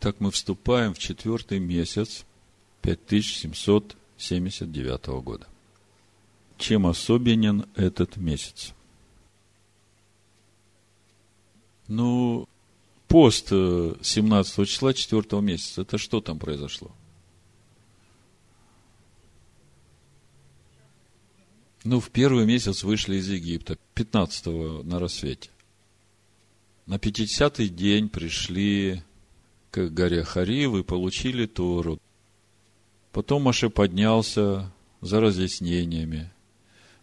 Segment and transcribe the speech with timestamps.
[0.00, 2.24] Итак, мы вступаем в четвертый месяц
[2.82, 5.48] 5779 года.
[6.56, 8.74] Чем особенен этот месяц?
[11.88, 12.48] Ну,
[13.08, 16.92] пост 17 числа 4 месяца, это что там произошло?
[21.82, 25.50] Ну, в первый месяц вышли из Египта, 15 на рассвете.
[26.86, 29.02] На 50-й день пришли
[29.70, 32.00] к горе Харив и получили Тору.
[33.12, 36.30] Потом Маше поднялся за разъяснениями.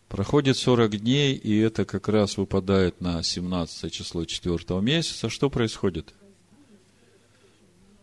[0.07, 5.29] Проходит 40 дней, и это как раз выпадает на 17 число 4 месяца.
[5.29, 6.13] Что происходит?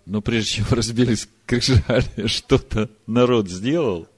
[0.04, 4.08] Но прежде чем разбили скрижали, что-то народ сделал.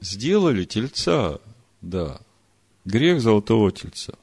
[0.00, 1.40] Сделали тельца,
[1.80, 2.20] да.
[2.84, 4.14] Грех золотого тельца.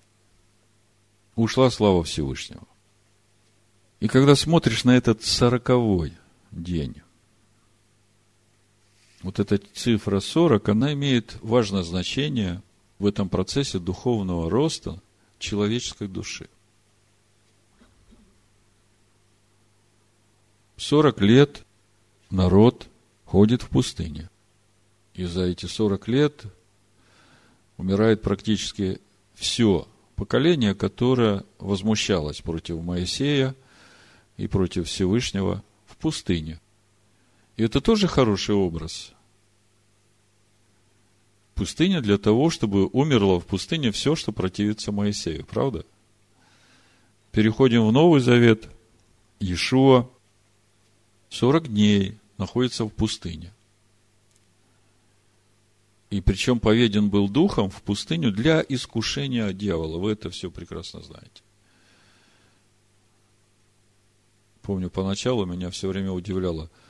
[1.35, 2.67] Ушла слава Всевышнего.
[4.01, 6.13] И когда смотришь на этот сороковой
[6.51, 6.95] день,
[9.21, 12.63] вот эта цифра 40, она имеет важное значение
[12.97, 14.99] в этом процессе духовного роста
[15.37, 16.49] человеческой души.
[20.77, 21.63] 40 лет
[22.31, 22.87] народ
[23.25, 24.31] ходит в пустыне.
[25.13, 26.45] И за эти 40 лет
[27.77, 28.99] умирает практически
[29.35, 33.55] все поколение, которое возмущалось против Моисея
[34.41, 36.59] и против Всевышнего в пустыне–
[37.57, 39.13] и это тоже хороший образ.
[41.53, 45.45] Пустыня для того, чтобы умерло в пустыне все, что противится Моисею.
[45.45, 45.85] Правда?
[47.31, 48.67] Переходим в Новый Завет.
[49.39, 50.09] Иешуа
[51.29, 53.53] 40 дней находится в пустыне.
[56.09, 59.99] И причем поведен был духом в пустыню для искушения дьявола.
[59.99, 61.43] Вы это все прекрасно знаете.
[64.61, 66.69] Помню, поначалу меня все время удивляло–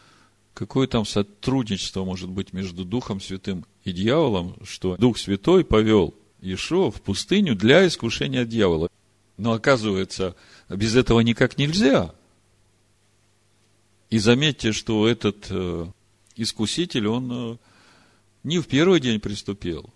[0.54, 6.92] Какое там сотрудничество может быть между Духом Святым и дьяволом, что Дух Святой повел Иешуа
[6.92, 8.90] в пустыню для искушения дьявола.
[9.38, 10.36] Но оказывается,
[10.70, 12.14] без этого никак нельзя.
[14.10, 15.88] И заметьте, что этот э,
[16.36, 17.58] искуситель, он э,
[18.44, 19.90] не в первый день приступил,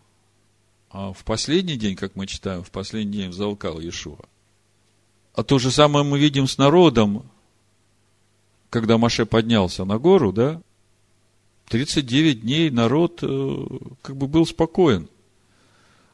[0.89, 4.23] а в последний день, как мы читаем, в последний день взалкал Иешуа.
[5.33, 7.29] А то же самое мы видим с народом,
[8.69, 10.61] когда Маше поднялся на гору, да,
[11.69, 13.65] 39 дней народ э,
[14.01, 15.09] как бы был спокоен.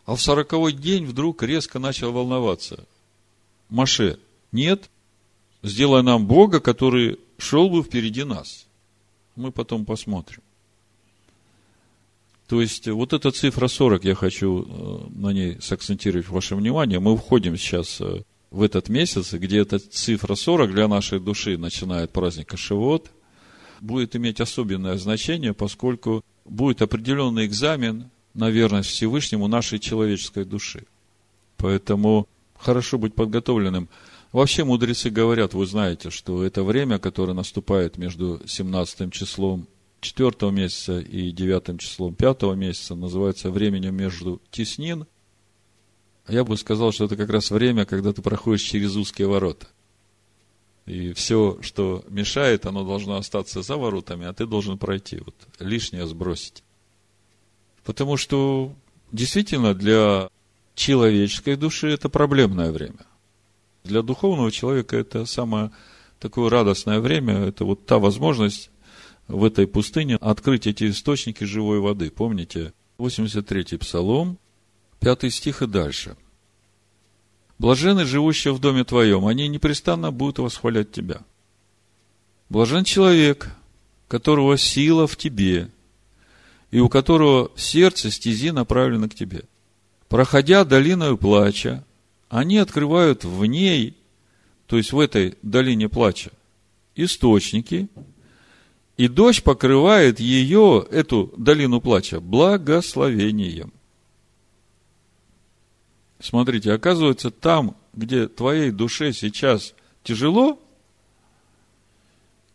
[0.06, 2.86] А в сороковой день вдруг резко начал волноваться.
[3.70, 4.20] Маше,
[4.52, 4.90] нет,
[5.64, 8.66] сделай нам Бога, который шел бы впереди нас.
[9.36, 10.42] Мы потом посмотрим.
[12.48, 17.00] То есть, вот эта цифра 40, я хочу э, на ней сакцентировать ваше внимание.
[17.00, 22.12] Мы входим сейчас э, в этот месяц, где эта цифра 40 для нашей души начинает
[22.12, 23.10] праздник Шивот,
[23.80, 30.86] будет иметь особенное значение, поскольку будет определенный экзамен на верность Всевышнему нашей человеческой души.
[31.58, 33.88] Поэтому хорошо быть подготовленным.
[34.34, 39.68] Вообще мудрецы говорят, вы знаете, что это время, которое наступает между 17 числом
[40.02, 45.06] 4 месяца и 9 числом 5 месяца, называется временем между теснин–
[46.28, 49.68] я бы сказал, что это как раз время, когда ты проходишь через узкие ворота.
[50.86, 56.08] И все, что мешает, оно должно остаться за воротами, а ты должен пройти, вот лишнее
[56.08, 56.64] сбросить.
[57.84, 58.74] Потому что
[59.12, 60.30] действительно для
[60.76, 63.06] человеческой души это проблемное время.
[63.84, 65.72] Для духовного человека это самое
[66.20, 68.70] такое радостное время, это вот та возможность
[69.28, 72.12] в этой пустыне открыть эти источники живой воды.
[72.12, 74.38] Помните, 83-й псалом,
[75.02, 76.16] Пятый стих и дальше.
[77.58, 81.22] Блажены, живущие в доме твоем, они непрестанно будут восхвалять тебя.
[82.50, 83.50] Блажен человек,
[84.08, 85.72] которого сила в тебе,
[86.70, 89.46] и у которого сердце стези направлены к тебе.
[90.08, 91.84] Проходя долиною плача,
[92.30, 93.98] они открывают в ней,
[94.68, 96.30] то есть в этой долине плача,
[96.96, 97.90] источники,
[98.98, 103.74] и дождь покрывает ее, эту долину плача, благословением.
[106.22, 109.74] Смотрите, оказывается, там, где твоей душе сейчас
[110.04, 110.62] тяжело,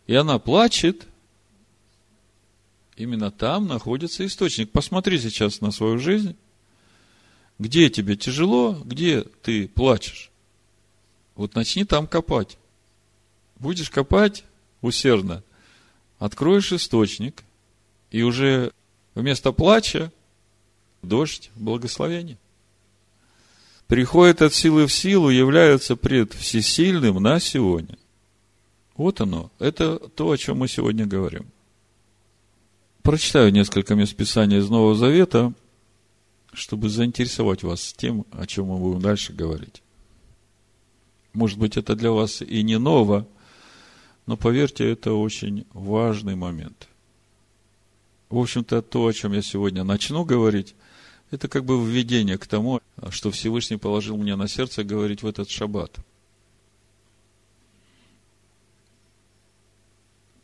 [0.07, 1.05] и она плачет,
[2.95, 4.71] именно там находится источник.
[4.71, 6.37] Посмотри сейчас на свою жизнь,
[7.59, 10.31] где тебе тяжело, где ты плачешь.
[11.35, 12.57] Вот начни там копать.
[13.57, 14.45] Будешь копать
[14.81, 15.43] усердно,
[16.19, 17.43] откроешь источник,
[18.11, 18.71] и уже
[19.13, 20.13] вместо плача
[21.01, 22.37] дождь благословения
[23.87, 27.97] приходит от силы в силу, является пред всесильным на сегодня.
[28.95, 29.51] Вот оно.
[29.59, 31.47] Это то, о чем мы сегодня говорим.
[33.01, 35.53] Прочитаю несколько мест Писания из Нового Завета,
[36.51, 39.81] чтобы заинтересовать вас тем, о чем мы будем дальше говорить.
[41.33, 43.27] Может быть, это для вас и не ново,
[44.25, 46.89] но поверьте, это очень важный момент.
[48.29, 50.75] В общем-то, то, о чем я сегодня начну говорить,
[51.31, 55.49] это как бы введение к тому, что Всевышний положил мне на сердце говорить в этот
[55.49, 55.95] шаббат–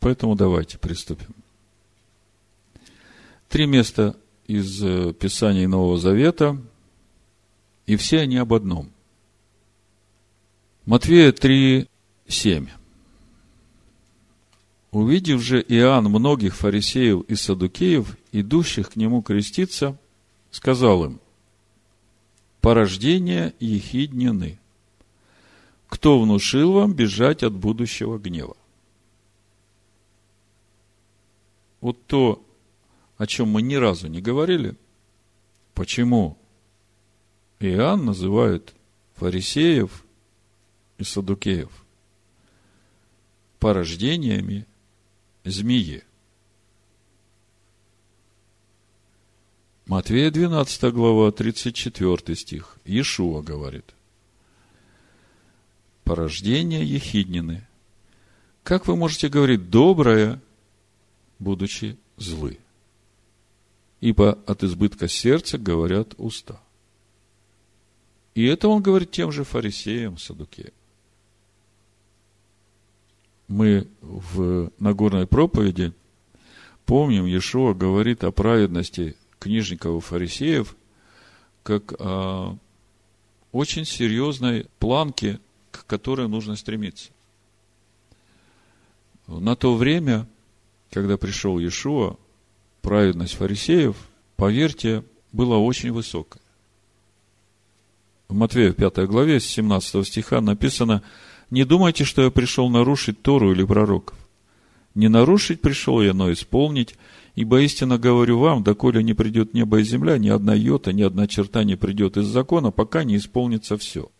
[0.04, 1.34] Поэтому давайте приступим.
[3.48, 4.14] Три места
[4.46, 6.60] из э, Писаний Нового Завета,
[7.86, 8.90] и все они об одном.
[10.84, 11.88] Матвея 3,
[12.28, 12.68] 7.
[14.90, 19.96] Увидев же Иоанн многих фарисеев и садукеев, идущих к нему креститься,
[20.54, 21.20] сказал им,
[22.60, 24.60] порождение ехиднины.
[25.88, 28.56] Кто внушил вам бежать от будущего гнева?
[31.84, 32.42] вот то,
[33.18, 34.74] о чем мы ни разу не говорили,
[35.74, 36.38] почему
[37.60, 38.74] Иоанн называет
[39.16, 40.02] фарисеев
[40.96, 41.70] и садукеев
[43.58, 44.66] порождениями
[45.44, 46.04] змеи.
[49.86, 52.78] Матвея 12 глава, 34 стих.
[52.86, 53.84] Иешуа говорит.
[56.04, 57.66] Порождение ехиднины.
[58.62, 60.40] Как вы можете говорить доброе
[61.38, 62.58] будучи злы.
[64.00, 66.60] Ибо от избытка сердца говорят уста.
[68.34, 70.72] И это он говорит тем же фарисеям, садукеям.
[73.48, 75.92] Мы в Нагорной проповеди
[76.86, 80.76] помним, Иешуа говорит о праведности книжников и фарисеев
[81.62, 82.56] как о
[83.52, 85.40] очень серьезной планке,
[85.70, 87.10] к которой нужно стремиться.
[89.26, 90.26] На то время
[90.94, 92.16] когда пришел Иешуа,
[92.80, 93.96] праведность фарисеев,
[94.36, 95.02] поверьте,
[95.32, 96.40] была очень высокая.
[98.28, 101.02] В Матвея 5 главе с 17 стиха написано,
[101.50, 104.16] «Не думайте, что я пришел нарушить Тору или пророков.
[104.94, 106.94] Не нарушить пришел я, но исполнить,
[107.34, 111.26] ибо истинно говорю вам, доколе не придет небо и земля, ни одна йота, ни одна
[111.26, 114.10] черта не придет из закона, пока не исполнится все.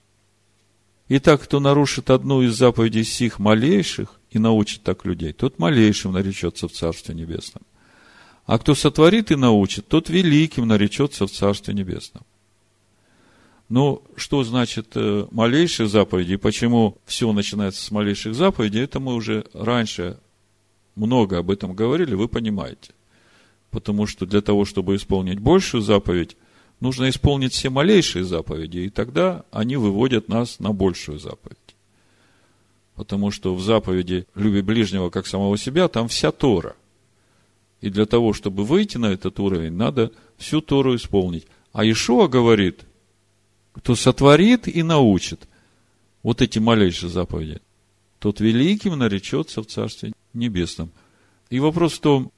[1.08, 6.66] Итак, кто нарушит одну из заповедей сих малейших и научит так людей, тот малейшим наречется
[6.66, 7.62] в Царстве Небесном.
[8.46, 12.24] А кто сотворит и научит, тот великим наречется в Царстве Небесном.
[13.68, 19.14] Ну, что значит э, малейшие заповеди и почему все начинается с малейших заповедей, это мы
[19.14, 20.18] уже раньше
[20.94, 22.93] много об этом говорили, вы понимаете.
[23.74, 26.36] Потому что для того, чтобы исполнить большую заповедь,
[26.78, 31.58] нужно исполнить все малейшие заповеди, и тогда они выводят нас на большую заповедь.
[32.94, 36.76] Потому что в заповеди «люби ближнего, как самого себя» там вся Тора.
[37.80, 41.48] И для того, чтобы выйти на этот уровень, надо всю Тору исполнить.
[41.72, 42.84] А Ишуа говорит,
[43.72, 45.48] кто сотворит и научит
[46.22, 47.60] вот эти малейшие заповеди,
[48.20, 50.92] тот великим наречется в Царстве Небесном.
[51.50, 52.30] И вопрос в том,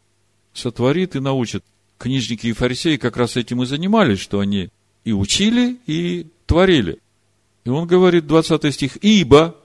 [0.57, 1.65] сотворит и научит
[1.99, 4.71] книжники и фарисеи как раз этим и занимались, что они
[5.05, 7.01] и учили, и творили.
[7.65, 9.57] И он говорит, 20 стих, ибо,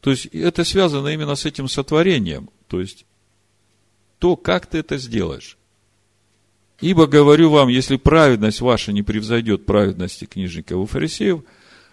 [0.00, 3.04] то есть это связано именно с этим сотворением, то есть
[4.18, 5.58] то, как ты это сделаешь.
[6.80, 11.42] Ибо говорю вам, если праведность ваша не превзойдет праведности книжников и фарисеев,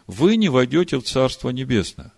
[0.07, 2.11] вы не войдете в Царство Небесное.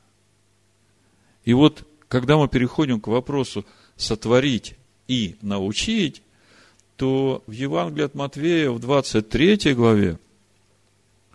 [1.44, 4.75] И вот, когда мы переходим к вопросу сотворить
[5.08, 6.22] и научить,
[6.96, 10.20] то в Евангелии от Матвея в 23 главе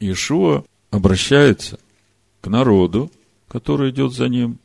[0.01, 1.79] Иешуа обращается
[2.41, 3.11] к народу,
[3.49, 4.59] который идет за ним.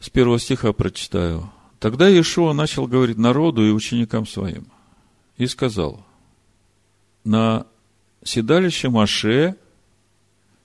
[0.00, 1.50] С первого стиха прочитаю.
[1.78, 4.66] Тогда Иешуа начал говорить народу и ученикам своим.
[5.36, 6.04] И сказал,
[7.24, 7.66] на
[8.24, 9.56] седалище Маше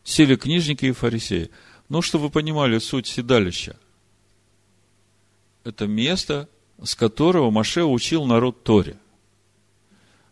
[0.04, 1.52] сели книжники и фарисеи.
[1.90, 3.78] Ну, чтобы вы понимали суть седалища.
[5.64, 6.50] Это место,
[6.84, 8.98] с которого Маше учил народ Торе.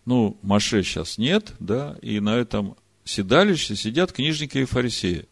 [0.06, 5.26] Ну, Маше сейчас нет, да, и на этом седалище сидят книжники и фарисеи.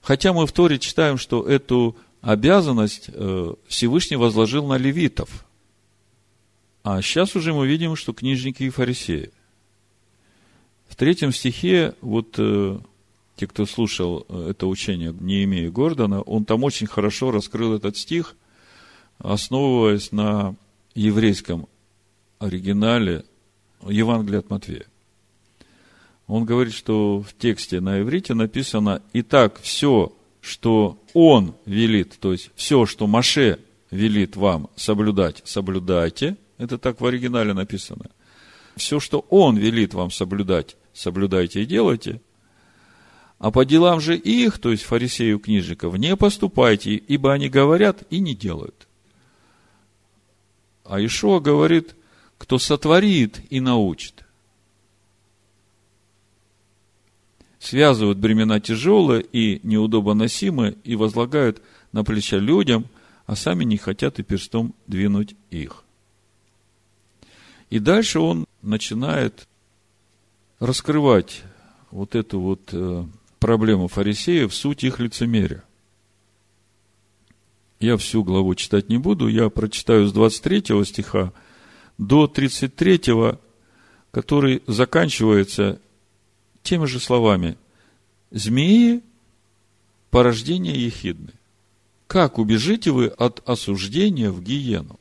[0.00, 5.44] Хотя мы в Торе читаем, что эту обязанность э, Всевышний возложил на левитов.
[6.82, 9.30] А сейчас уже мы видим, что книжники и фарисеи.
[10.88, 12.78] В третьем стихе, вот э,
[13.36, 18.36] те, кто слушал э, это учение Неемея Гордона, он там очень хорошо раскрыл этот стих,
[19.22, 20.54] основываясь на
[20.94, 21.68] еврейском
[22.38, 23.24] оригинале
[23.86, 24.86] Евангелия от Матвея.
[26.26, 32.50] Он говорит, что в тексте на иврите написано «Итак, все, что он велит, то есть
[32.56, 33.58] все, что Маше
[33.90, 36.36] велит вам соблюдать, соблюдайте.
[36.58, 38.06] Это так в оригинале написано.
[38.76, 42.20] Все, что он велит вам соблюдать, соблюдайте и делайте.
[43.38, 48.20] А по делам же их, то есть фарисею книжников, не поступайте, ибо они говорят и
[48.20, 48.86] не делают.
[50.84, 51.94] А Ишуа говорит,
[52.38, 54.24] кто сотворит и научит.
[57.58, 61.62] Связывают бремена тяжелые и неудобоносимые и возлагают
[61.92, 62.86] на плеча людям,
[63.26, 65.84] а сами не хотят и перстом двинуть их.
[67.70, 69.46] И дальше он начинает
[70.58, 71.42] раскрывать
[71.90, 73.04] вот эту вот э,
[73.38, 75.62] проблему фарисеев, суть их лицемерия.
[77.82, 81.32] Я всю главу читать не буду, я прочитаю с 23 стиха
[81.98, 83.00] до 33,
[84.12, 85.80] который заканчивается
[86.62, 87.58] теми же словами.
[88.30, 89.02] Змеи–
[90.10, 91.32] порождение ехидны.
[92.06, 95.00] Как убежите вы от осуждения в гиену?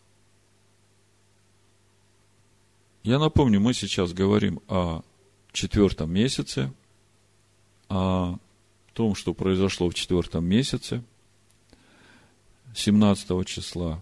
[3.04, 5.04] Я напомню, мы сейчас говорим о
[5.52, 6.74] четвертом месяце,
[7.90, 8.40] о
[8.94, 11.04] том, что произошло в четвертом месяце,
[12.74, 14.02] 17 числа.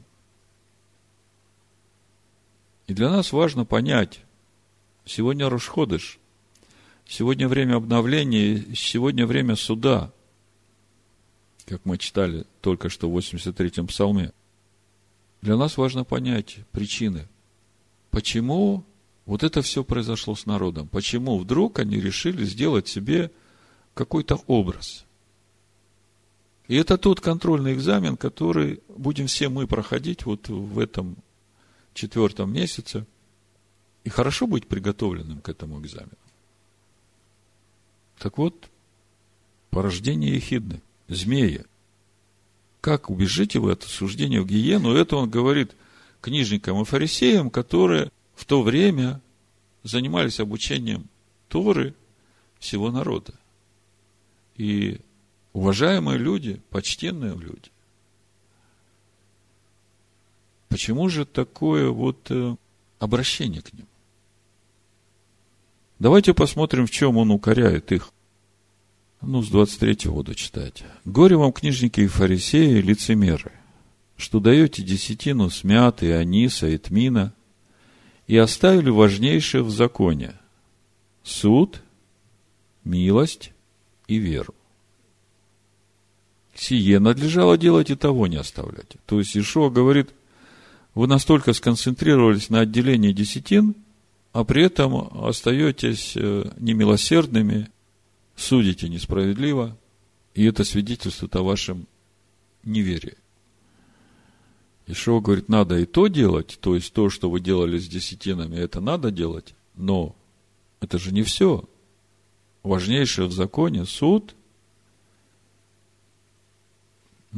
[2.88, 4.22] И для нас важно понять,
[5.06, 6.20] сегодня Рушходыш,
[7.08, 10.12] сегодня время обновления, сегодня время суда,
[11.66, 14.34] как мы читали только что в 83-м псалме.
[15.42, 17.28] Для нас важно понять причины,
[18.10, 18.84] почему
[19.30, 20.88] вот это все произошло с народом.
[20.88, 23.30] Почему вдруг они решили сделать себе
[23.94, 25.06] какой-то образ?
[26.70, 31.18] И это тот контрольный экзамен, который будем все мы проходить вот в этом
[31.96, 33.08] четвертом месяце.
[34.04, 36.12] И хорошо быть приготовленным к этому экзамену.
[38.20, 38.70] Так вот,
[39.72, 41.66] порождение ехидны, змея.
[42.82, 44.94] Как убежите вы от осуждения в гиену?
[44.94, 45.76] Это он говорит
[46.22, 49.22] книжникам и фарисеям, которые в то время
[49.82, 51.10] занимались обучением
[51.48, 51.96] Торы
[52.60, 53.34] всего народа.
[54.56, 55.00] И
[55.54, 57.72] уважаемые люди, почтенные люди.
[60.68, 62.56] Почему же такое вот э,
[63.00, 63.88] обращение к ним?
[65.98, 68.12] Давайте посмотрим, в чем он укоряет их.
[69.22, 70.84] Ну, с 23 буду читать.
[71.04, 73.52] «Горе вам, книжники и фарисеи, лицемеры,
[74.16, 77.34] что даете десятину с мяты, аниса и тмина,
[78.28, 80.36] и оставили важнейшее в законе–
[81.24, 81.82] суд,
[82.84, 83.52] милость
[84.08, 84.54] и веру.
[86.60, 88.98] Сие надлежало делать и того не оставлять.
[89.06, 90.10] То есть Ишуа говорит,
[90.94, 93.76] вы настолько сконцентрировались на отделении десятин,
[94.34, 97.70] а при этом остаетесь э, немилосердными,
[98.36, 99.78] судите несправедливо,
[100.34, 101.88] и это свидетельствует о вашем
[102.66, 103.16] неверии.
[104.86, 108.82] Ишуа говорит, надо и то делать, то есть то, что вы делали с десятинами, это
[108.82, 110.14] надо делать, но
[110.82, 111.64] это же не все.
[112.64, 114.36] Важнейшее в законе суд.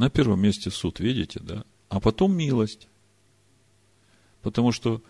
[0.02, 1.64] На первом месте суд, видите, да?
[1.88, 2.88] А потом милость.
[4.40, 5.00] Потому что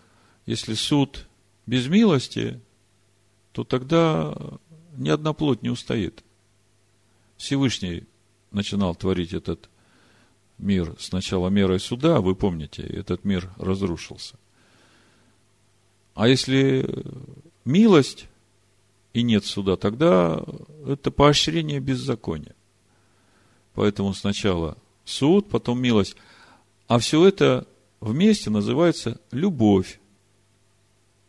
[0.45, 1.25] если суд
[1.65, 2.61] без милости,
[3.53, 4.37] то тогда
[4.95, 6.23] ни одна плоть не устоит.
[7.37, 8.03] Всевышний
[8.51, 9.67] начинал творить этот
[10.59, 14.37] мир сначала мерой суда, вы помните, этот мир разрушился.
[16.13, 16.87] А если
[17.65, 18.27] милость
[19.13, 20.43] и нет суда, тогда
[20.85, 22.53] это поощрение беззакония.
[23.73, 26.15] Поэтому сначала суд, потом милость.
[26.87, 27.67] А все это
[27.99, 29.99] вместе называется любовь.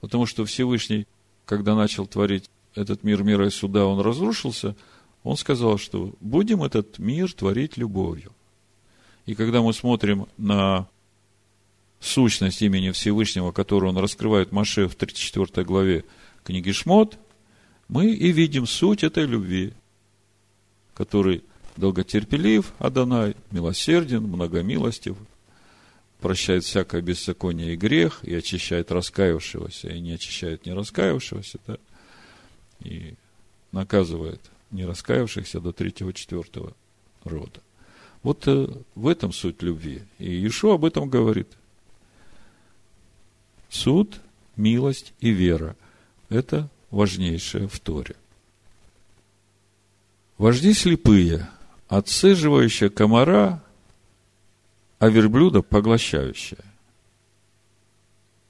[0.00, 1.06] Потому что Всевышний,
[1.46, 4.76] когда начал творить этот мир мира и суда, он разрушился,
[5.22, 8.32] он сказал, что будем этот мир творить любовью.
[9.26, 10.88] И когда мы смотрим на
[12.00, 16.04] сущность имени Всевышнего, которую он раскрывает Маше в 34 главе
[16.42, 17.18] книги Шмот,
[17.88, 19.72] мы и видим суть этой любви,
[20.92, 21.42] который
[21.76, 25.16] долготерпелив, Адонай, милосерден, многомилостив,
[26.20, 31.76] прощает всякое беззаконие и грех, и очищает раскаявшегося, и не очищает не раскаявшегося, да,
[32.80, 33.14] и
[33.72, 34.40] наказывает
[34.70, 36.74] не раскаявшихся до третьего-четвертого
[37.24, 37.60] рода.
[38.22, 40.02] Вот э, в этом суть любви.
[40.18, 41.48] И Иешуа об этом говорит.
[43.68, 44.20] Суд,
[44.56, 45.76] милость и вера–
[46.30, 48.16] это важнейшее в Торе.
[50.38, 51.48] Вожди слепые,
[51.88, 53.62] отсыживающая комара,
[54.98, 56.64] а верблюда поглощающая.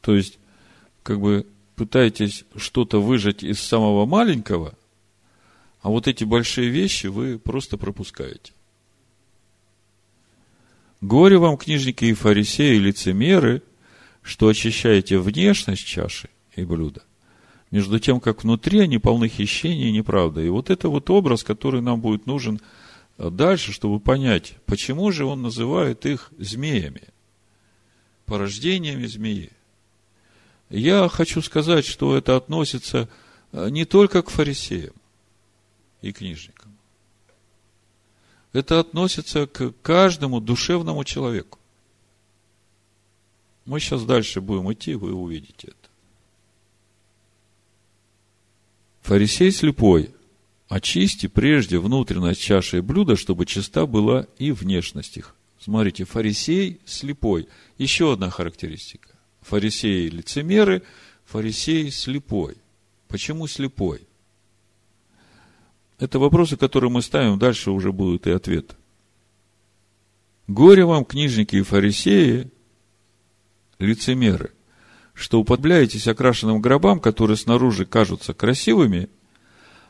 [0.01, 0.39] То есть,
[1.03, 4.75] как бы пытаетесь что-то выжать из самого маленького,
[5.83, 8.53] а вот эти большие вещи вы просто пропускаете.
[11.01, 13.63] Горе вам, книжники и фарисеи, лицемеры,
[14.23, 17.03] что очищаете внешность чаши и блюда,
[17.71, 20.47] между тем, как внутри они полны хищения и неправды.
[20.47, 22.61] И вот это вот образ, который нам будет нужен
[23.19, 27.03] дальше, чтобы понять, почему же он называет их змеями,
[28.27, 29.51] порождениями змеи.
[30.71, 33.09] Я хочу сказать, что это относится
[33.53, 34.95] не только к фарисеям
[36.03, 36.77] и книжникам.
[38.53, 41.59] Это относится к каждому душевному человеку.
[43.65, 45.91] Мы сейчас дальше будем идти, вы увидите это.
[49.03, 50.14] Фарисей слепой,
[50.75, 55.37] очисти прежде внутренность чаши и блюда, чтобы чиста была и внешность их.
[55.61, 57.47] Смотрите, фарисей слепой.
[57.79, 59.11] Еще одна характеристика.
[59.43, 60.83] Фарисеи лицемеры,
[61.27, 62.57] фарисей слепой.
[63.07, 64.01] Почему слепой?
[66.01, 68.75] Это вопросы, которые мы ставим, дальше уже будут и ответы.
[70.49, 72.51] Горе вам, книжники и фарисеи,
[73.79, 74.51] лицемеры,
[75.15, 79.09] что уподобляетесь окрашенным гробам, которые снаружи кажутся красивыми,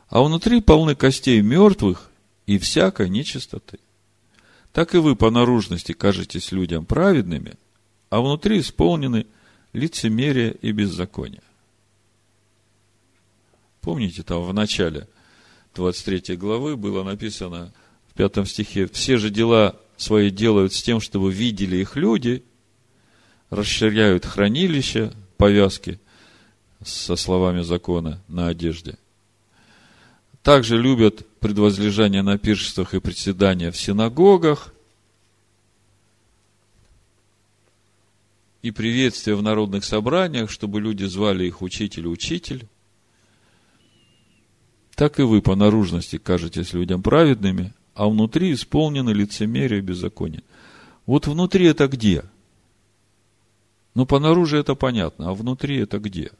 [0.08, 2.10] а внутри полны костей мертвых
[2.46, 3.78] и всякой нечистоты.
[4.72, 7.54] Так и вы по наружности кажетесь людям праведными,
[8.10, 9.26] а внутри исполнены
[9.72, 11.42] лицемерие и беззаконие.
[13.80, 15.08] Помните, там в начале
[15.74, 17.72] 23 главы было написано
[18.08, 22.44] в пятом стихе, «Все же дела свои делают с тем, чтобы видели их люди,
[23.50, 26.00] расширяют хранилища, повязки
[26.84, 28.96] со словами закона на одежде.
[30.44, 34.72] Также любят предвозлежание на пиршествах и председания в синагогах,
[38.62, 42.68] и приветствия в народных собраниях, чтобы люди звали их учитель-учитель
[44.94, 50.42] так и вы по наружности кажетесь людям праведными, а внутри исполнены лицемерие и беззаконие.
[51.06, 52.24] Вот внутри это где?
[53.94, 56.30] Ну, по наружу это понятно, а внутри это где?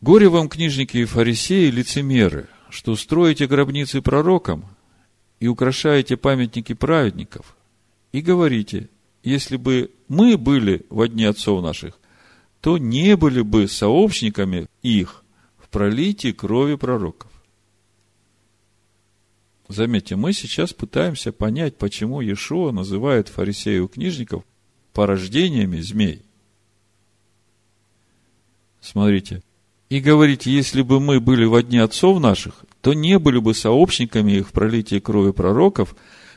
[0.00, 4.66] Горе вам, книжники и фарисеи, лицемеры, что строите гробницы пророкам
[5.40, 7.56] и украшаете памятники праведников,
[8.12, 8.90] и говорите,
[9.22, 11.98] если бы мы были во дни отцов наших,
[12.60, 15.24] то не были бы сообщниками их
[15.58, 17.30] в пролитии крови пророков.
[19.68, 24.44] Заметьте, мы сейчас пытаемся понять, почему Иешуа называет фарисеев и книжников
[24.92, 26.22] порождениями змей.
[28.80, 29.42] Смотрите.
[29.88, 34.32] И говорите, если бы мы были в дни отцов наших, то не были бы сообщниками
[34.32, 35.94] их в пролитии крови пророков.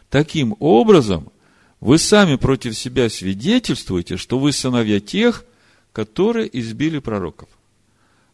[0.09, 1.31] Таким образом,
[1.79, 5.45] вы сами против себя свидетельствуете, что вы сыновья тех,
[5.93, 7.49] которые избили пророков.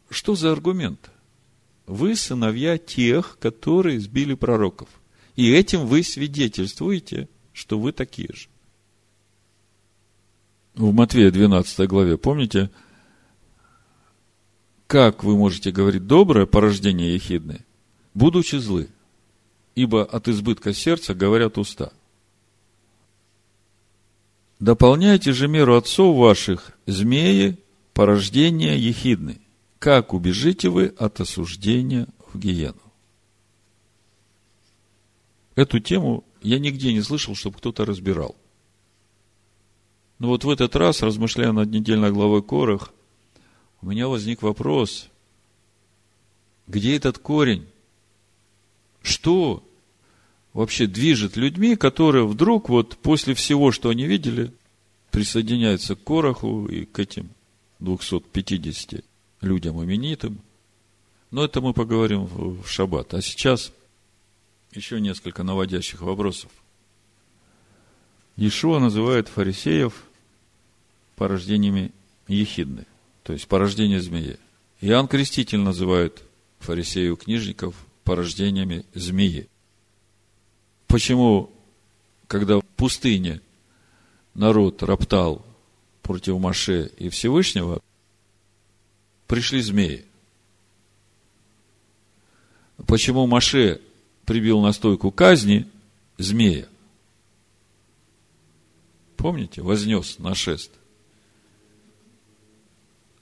[0.09, 1.11] Что за аргумент?
[1.87, 4.89] Вы сыновья тех, которые избили пророков.
[5.35, 8.47] И этим вы свидетельствуете, что вы такие же.
[10.75, 12.69] В Матвея 12 главе, помните,
[14.87, 17.65] как вы можете говорить доброе порождение ехидное,
[18.13, 18.89] будучи злы?
[19.75, 21.91] Ибо от избытка сердца говорят уста–
[24.59, 27.59] Дополняйте же меру отцов ваших, змеи,
[27.93, 29.41] порождения ехидны.
[29.79, 32.81] Как убежите вы от осуждения в гиену?
[35.55, 38.35] Эту тему я нигде не слышал, чтобы кто-то разбирал.
[40.19, 42.93] Но вот в этот раз, размышляя над недельной главой Корах,
[43.85, 45.09] у меня возник вопрос,
[46.65, 47.67] где этот корень?
[49.03, 49.63] Что
[50.53, 54.51] вообще движет людьми, которые вдруг вот после всего, что они видели,
[55.11, 57.29] присоединяются к Короху и к этим
[57.77, 59.05] 250
[59.41, 60.39] людям именитым.
[61.29, 63.13] Но это мы поговорим в шаббат.
[63.13, 63.71] А сейчас
[64.73, 66.49] еще несколько наводящих вопросов.
[68.35, 70.05] Иешуа называет фарисеев
[71.15, 71.91] порождениями
[72.27, 72.87] ехидны,
[73.25, 74.37] то есть порождение змеи.
[74.81, 76.21] Иоанн Креститель называет
[76.59, 79.49] фарисеев книжников порождениями змеи.
[80.85, 81.51] Почему,
[82.27, 83.41] когда в пустыне
[84.35, 85.43] народ роптал
[86.03, 87.81] против Маше и Всевышнего,
[89.25, 90.05] пришли змеи?
[92.85, 93.81] Почему Маше
[94.25, 95.67] прибил на стойку казни
[96.19, 96.69] змея?
[99.17, 99.63] Помните?
[99.63, 100.69] Вознес на шест.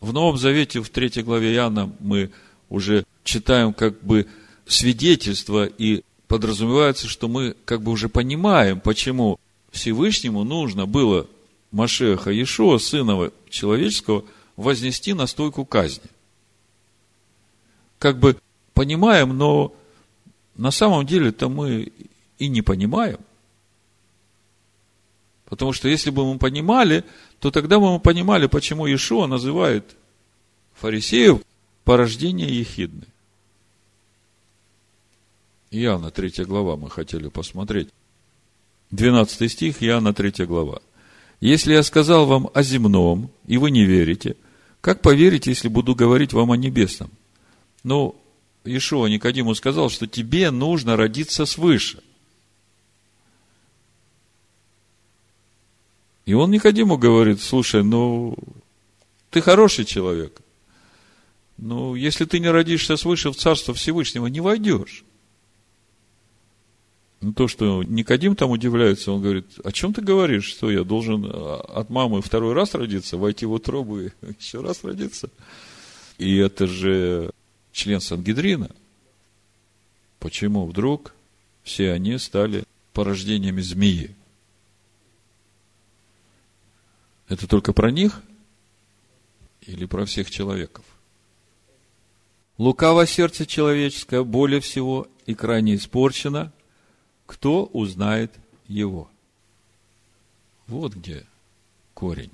[0.03, 2.29] В Новом Завете, в третьей главе Иоанна, мы
[2.69, 4.27] уже читаем как бы
[4.65, 9.39] свидетельство и подразумевается, что мы как бы уже понимаем, почему
[9.71, 11.27] Всевышнему нужно было
[11.71, 14.25] Машеха Иешуа, сына человеческого,
[14.57, 16.09] вознести на стойку казни.
[17.97, 18.35] Как бы
[18.73, 19.73] понимаем, но
[20.57, 21.93] на самом деле-то мы
[22.39, 23.19] и не понимаем.
[25.53, 27.03] Потому что если бы мы понимали,
[27.37, 29.85] то тогда бы мы понимали, почему Иешуа называет
[30.73, 31.41] фарисеев
[31.83, 33.05] порождение ехидны.
[35.69, 37.89] Иоанна 3 глава мы хотели посмотреть.
[38.89, 40.81] 12 стих, Иоанна 3 глава.
[41.39, 44.35] Если я сказал вам о земном, и вы не верите,
[44.81, 47.11] как поверите, если буду говорить вам о небесном?
[47.83, 48.15] Ну,
[48.63, 52.01] Ишуа Никодиму сказал, что тебе нужно родиться свыше.
[56.25, 58.35] И он Никодиму говорит, слушай, ну,
[59.29, 60.39] ты хороший человек.
[61.57, 65.03] Ну, если ты не родишься свыше в Царство Всевышнего, не войдешь.
[67.21, 71.25] Ну, то, что Никодим там удивляется, он говорит, о чем ты говоришь, что я должен
[71.25, 74.09] а, от мамы второй раз родиться, войти в утробу и
[74.39, 75.29] еще раз родиться?
[76.17, 77.31] И это же
[77.71, 78.69] член Сангидрина.
[80.19, 81.13] Почему вдруг
[81.63, 84.15] все они стали порождениями змеи?
[87.27, 88.21] Это только про них
[89.61, 90.85] или про всех человеков?
[92.57, 96.51] Лукаво сердце человеческое более всего и крайне испорчено–
[97.25, 98.31] кто узнает
[98.67, 99.09] его?
[100.67, 101.25] Вот где
[101.93, 102.31] корень.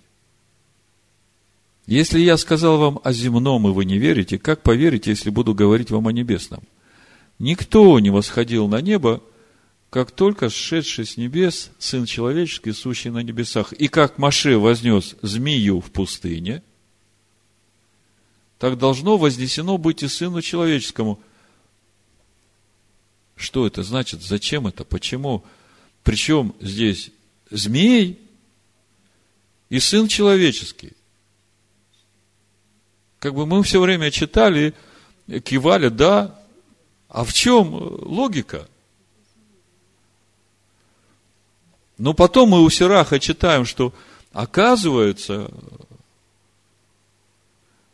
[1.86, 5.90] Если я сказал вам о земном, и вы не верите, как поверите, если буду говорить
[5.90, 6.62] вам о небесном?
[7.40, 9.24] Никто не восходил на небо,
[9.90, 13.74] как только сшедший с небес Сын Человеческий, сущий на небесах.
[13.74, 16.62] И как Маше вознес змею в пустыне,
[18.60, 21.20] так должно вознесено быть и Сыну Человеческому–
[23.40, 24.22] что это значит?
[24.22, 24.84] Зачем это?
[24.84, 25.46] Почему?
[26.04, 27.10] Причем здесь
[27.50, 28.20] змей
[29.70, 30.92] и сын человеческий.
[33.20, 34.74] Как бы мы все время читали,
[35.46, 36.38] кивали, да,
[37.08, 38.68] а в чем логика?
[42.00, 43.94] Но потом мы у Сираха читаем, что
[44.32, 45.52] оказывается,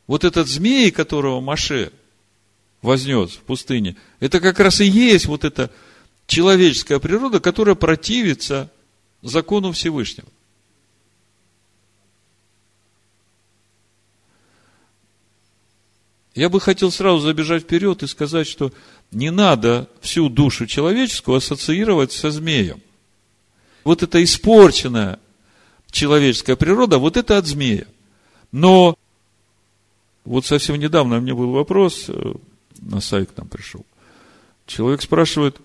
[0.07, 1.91] вот этот змей, которого Маше–
[2.85, 5.71] вознес в пустыне, это как раз и есть вот эта
[6.27, 8.71] человеческая природа, которая противится
[9.21, 10.27] закону Всевышнего.
[16.35, 18.73] Я бы хотел сразу забежать вперед и сказать, что
[19.11, 22.81] не надо всю душу человеческую ассоциировать со змеем.
[23.85, 25.19] Вот эта испорченная
[25.91, 27.87] человеческая природа, вот это от змея.
[28.51, 28.97] Но
[30.25, 32.33] вот совсем недавно мне был вопрос, э,
[32.81, 33.85] на сайт к нам пришел.
[34.65, 35.57] Человек спрашивает,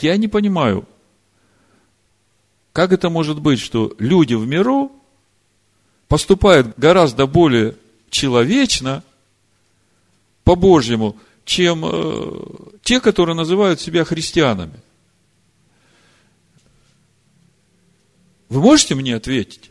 [0.00, 0.86] я не понимаю,
[2.72, 4.92] как это может быть, что люди в миру
[6.06, 7.74] поступают гораздо более
[8.10, 9.02] человечно,
[10.44, 12.44] по-божьему, чем э,
[12.82, 14.80] те, которые называют себя христианами.
[18.48, 19.70] Вы можете мне ответить?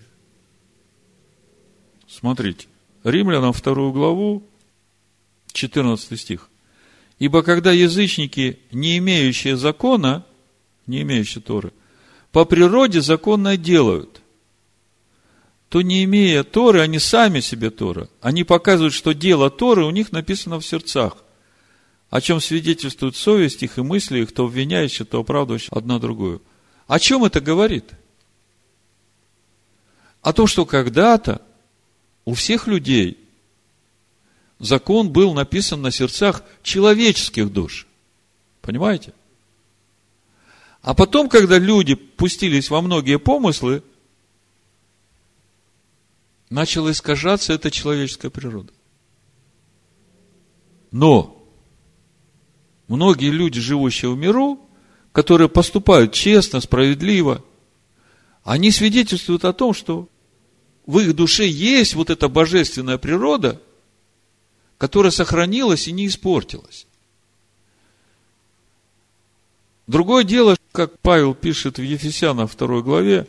[2.07, 2.67] Смотрите,
[3.03, 4.43] Римлянам вторую главу,
[5.53, 6.49] 14 стих.
[7.19, 10.25] Ибо когда язычники, не имеющие закона,
[10.87, 11.71] не имеющие Торы,
[12.31, 14.21] по природе законное делают,
[15.69, 18.09] то не имея Торы, они сами себе Тора.
[18.21, 21.17] Они показывают, что дело Торы у них написано в сердцах,
[22.09, 26.41] о чем свидетельствует совесть их и мысли их, то обвиняющие, то оправдывающие одна другую.
[26.87, 27.91] О чем это говорит?
[30.25, 31.39] О том, что когда-то
[32.25, 33.19] у всех людей
[34.57, 37.85] закон был написан на сердцах человеческих душ.
[38.63, 39.13] Понимаете?
[40.81, 43.83] А потом, когда люди пустились во многие помыслы,
[46.49, 48.73] начала искажаться эта человеческая природа.
[50.89, 51.39] Но
[52.87, 54.59] многие люди, живущие в миру,
[55.11, 57.45] которые поступают честно, справедливо,
[58.43, 60.09] они свидетельствуют о том, что
[60.85, 63.61] в их душе есть вот эта божественная природа–
[64.77, 66.85] которая сохранилась и не испортилась.
[69.87, 73.27] Другое дело, как Павел пишет в Ефесянам 2 главе,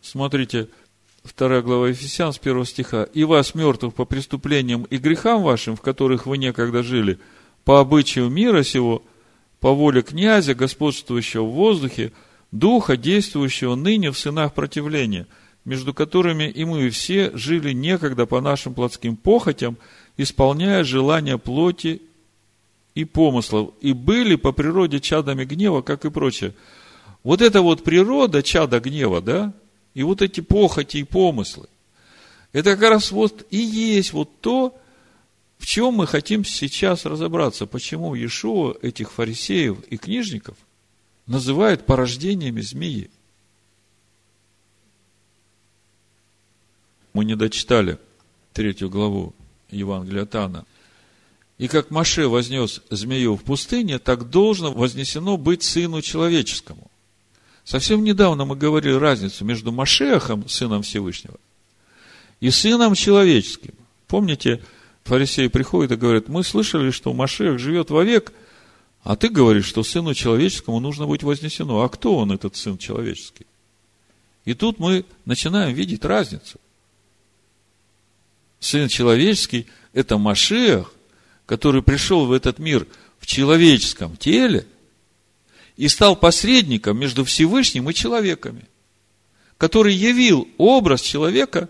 [0.00, 0.68] смотрите,
[1.36, 5.82] 2 глава Ефесян с 1 стиха, «И вас, мертвых по преступлениям и грехам вашим, в
[5.82, 7.18] которых вы некогда жили,
[7.64, 9.02] по обычаю мира сего,
[9.60, 12.12] по воле князя, господствующего в воздухе,
[12.50, 15.26] духа, действующего ныне в сынах противления,
[15.64, 19.76] между которыми и мы все жили некогда по нашим плотским похотям,
[20.16, 22.02] исполняя желания плоти
[22.94, 26.54] и помыслов, и были по природе чадами гнева, как и прочее.
[27.22, 29.52] Вот эта вот природа чада гнева, да,
[29.94, 31.66] и вот эти похоти и помыслы,
[32.52, 34.78] это как раз вот и есть вот то,
[35.58, 37.66] В чем мы хотим сейчас разобраться?
[37.66, 40.56] Почему Иешуа этих фарисеев и книжников
[41.26, 43.10] называет порождениями змеи?
[47.14, 47.98] Мы не дочитали
[48.52, 49.34] третью главу
[49.70, 50.66] Евангелия Тана.
[51.56, 56.90] И как Маше вознес змею в пустыне, так должно вознесено быть Сыну Человеческому.
[57.62, 61.38] Совсем недавно мы говорили разницу между Машехом, Сыном Всевышнего,
[62.40, 63.74] и Сыном Человеческим.
[64.08, 64.62] Помните,
[65.04, 68.32] фарисеи приходят и говорят, мы слышали, что Машех живет вовек,
[69.04, 71.82] а ты говоришь, что Сыну Человеческому нужно быть вознесено.
[71.82, 73.46] А кто он, этот Сын Человеческий?
[74.44, 76.58] И тут мы начинаем видеть разницу.
[78.64, 80.94] Сын Человеческий– это Машех,
[81.44, 82.86] который пришел в этот мир
[83.18, 84.66] в человеческом теле
[85.76, 88.64] и стал посредником между Всевышним и человеками,
[89.58, 91.68] который явил образ человека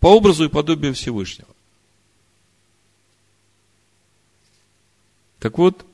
[0.00, 1.50] по образу и подобию Всевышнего.
[5.38, 5.84] Так вот,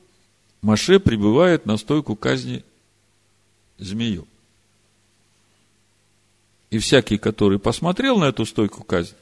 [0.61, 2.63] Маше прибывает на стойку казни
[3.77, 4.25] змею.
[6.69, 9.17] И всякий, который посмотрел на эту стойку казни,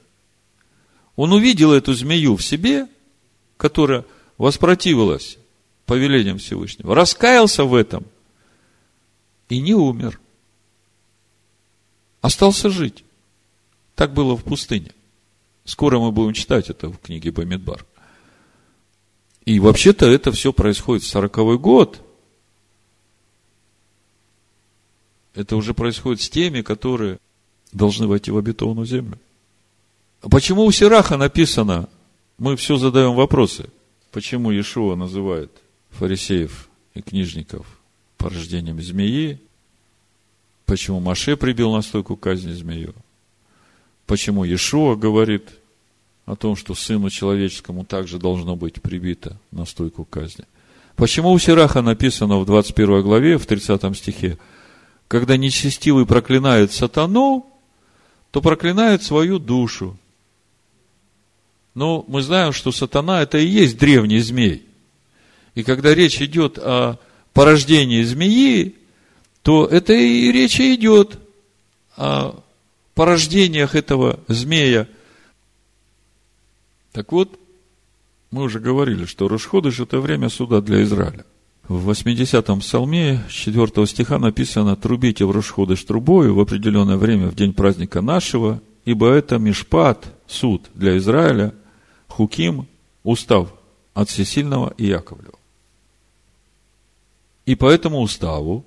[1.22, 2.88] он увидел эту змею в себе,
[3.56, 4.06] которая
[4.40, 5.38] воспротивилась
[5.86, 8.06] повелениям Всевышнего, раскаялся в этом
[9.48, 10.20] и не умер.
[12.22, 13.04] Остался жить.
[13.94, 14.94] Так было в пустыне.
[15.64, 17.86] Скоро мы будем читать это в книге Бамидбар.
[19.46, 22.02] И вообще-то это все происходит в сороковой год.
[25.36, 27.20] Это уже происходит с теми, которые
[27.72, 29.20] должны войти в обетованную землю.
[30.22, 31.90] Почему у Сираха написано,
[32.38, 33.70] мы все задаем вопросы,
[34.12, 35.52] почему Иешуа называет
[35.92, 37.66] фарисеев и книжников
[38.18, 39.40] порождением змеи,
[40.66, 42.94] почему Маше прибил на стойку казни змею,
[44.06, 45.50] почему Иешуа говорит
[46.26, 50.46] о том, что сыну человеческому также должно быть прибито на стойку казни.
[50.96, 54.38] Почему у Сираха написано в 21 главе, в 30 стихе,
[55.08, 57.48] когда нечестивый проклинает сатану,
[58.30, 59.98] то проклинает свою душу.
[61.74, 64.66] Но мы знаем, что сатана– это и есть древний змей.
[65.56, 66.98] И когда речь идет о
[67.34, 68.76] порождении змеи,
[69.42, 71.18] то это и речь идет
[71.96, 72.44] о
[72.94, 74.88] порождениях этого змея.
[76.92, 77.40] Так вот,
[78.32, 81.26] мы уже говорили, что Рушходыш– это время суда для Израиля.
[81.68, 87.54] В 80-м псалме 4 стиха написано «Трубите в Рушходыш трубою в определенное время в день
[87.54, 91.54] праздника нашего, ибо это мишпат, суд для Израиля,
[92.12, 92.68] Хуким–
[93.04, 93.54] устав
[93.94, 95.40] от Всесильного и Яковлева.
[97.46, 98.66] И по этому уставу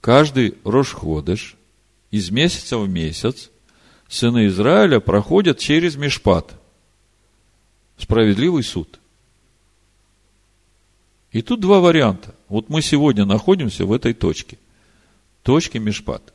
[0.00, 1.56] каждый Рошходыш
[2.10, 3.50] из месяца в месяц
[4.08, 6.54] сыны Израиля проходят через Мишпат,
[7.98, 8.98] справедливый суд.
[11.32, 12.34] И тут два варианта.
[12.48, 14.58] Вот мы сегодня находимся в этой точке.
[15.42, 16.32] Точке Мишпат.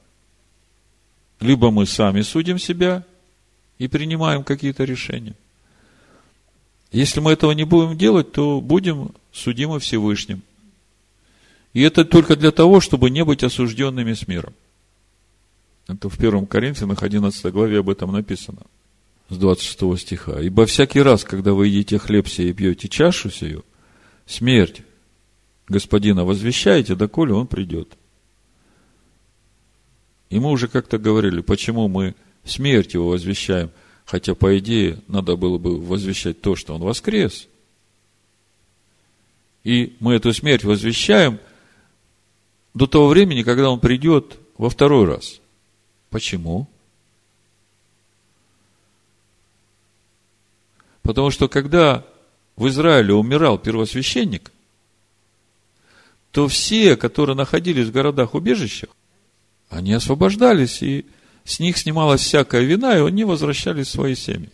[1.40, 3.04] Либо мы сами судим себя
[3.80, 5.34] и принимаем какие-то решения–
[6.92, 10.42] если мы этого не будем делать, то будем судимы Всевышним.
[11.74, 14.54] И это только для того, чтобы не быть осужденными с миром.
[15.88, 18.60] Это в 1 Коринфянах 11 главе об этом написано,
[19.30, 20.42] с 26 стиха.
[20.42, 23.64] «Ибо всякий раз, когда вы едите хлеб сей и пьете чашу сию,
[24.26, 24.82] смерть
[25.70, 27.94] господина возвещаете, доколе он придет».
[30.30, 33.72] И мы уже как-то говорили, почему мы смерть его возвещаем–
[34.06, 37.48] Хотя, по идее, надо было бы возвещать то, что он воскрес.
[39.64, 41.40] И мы эту смерть возвещаем
[42.74, 45.40] до того времени, когда он придет во второй раз.
[46.10, 46.68] Почему?
[51.04, 52.06] Потому что когда
[52.56, 54.52] в Израиле умирал первосвященник,
[56.32, 58.90] то все, которые находились в городах-убежищах,
[59.70, 61.06] они освобождались и
[61.44, 64.50] с них снималась всякая вина, и они возвращались в свои семьи.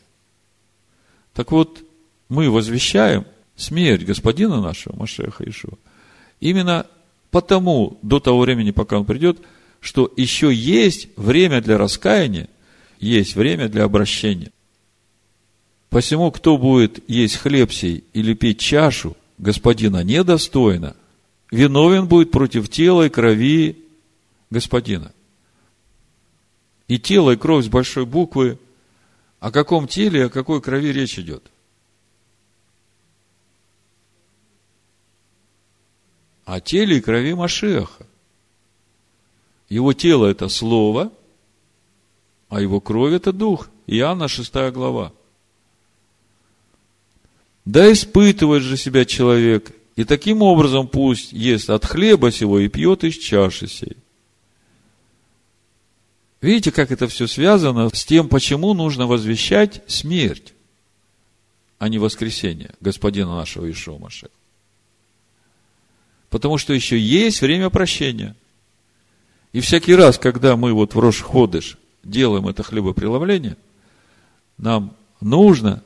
[1.34, 1.84] Так вот,
[2.30, 5.78] мы возвещаем смерть господина нашего, Машеха Ишуа,
[6.40, 6.88] именно
[7.32, 9.40] потому, до того времени, пока он придет,
[9.80, 12.50] что еще есть время для раскаяния,
[13.00, 14.52] есть время для обращения.
[15.90, 20.96] Посему, кто будет есть хлеб сей или пить чашу господина недостойно,
[21.52, 23.78] виновен будет против тела и крови
[24.50, 25.14] господина
[26.88, 28.58] и тело, и кровь с большой буквы,
[29.40, 31.44] о каком теле, о какой крови речь идет?
[36.46, 38.08] О теле и крови Машеха.
[39.70, 41.12] Его тело– это Слово,
[42.48, 43.70] а его кровь– это Дух.
[43.86, 45.12] Иоанна 6 глава.
[47.66, 53.04] Да испытывает же себя человек, и таким образом пусть ест от хлеба сего и пьет
[53.04, 53.98] из чаши сей.
[56.42, 60.54] Видите, как это все связано с тем, почему нужно возвещать смерть,
[61.80, 64.32] а не воскресение Господина нашего Ишуа Машеха.
[66.30, 68.36] Потому что еще есть время прощения.
[69.54, 73.58] И всякий раз, когда мы вот в Рошходыш делаем это хлебопреломление,
[74.58, 75.84] нам нужно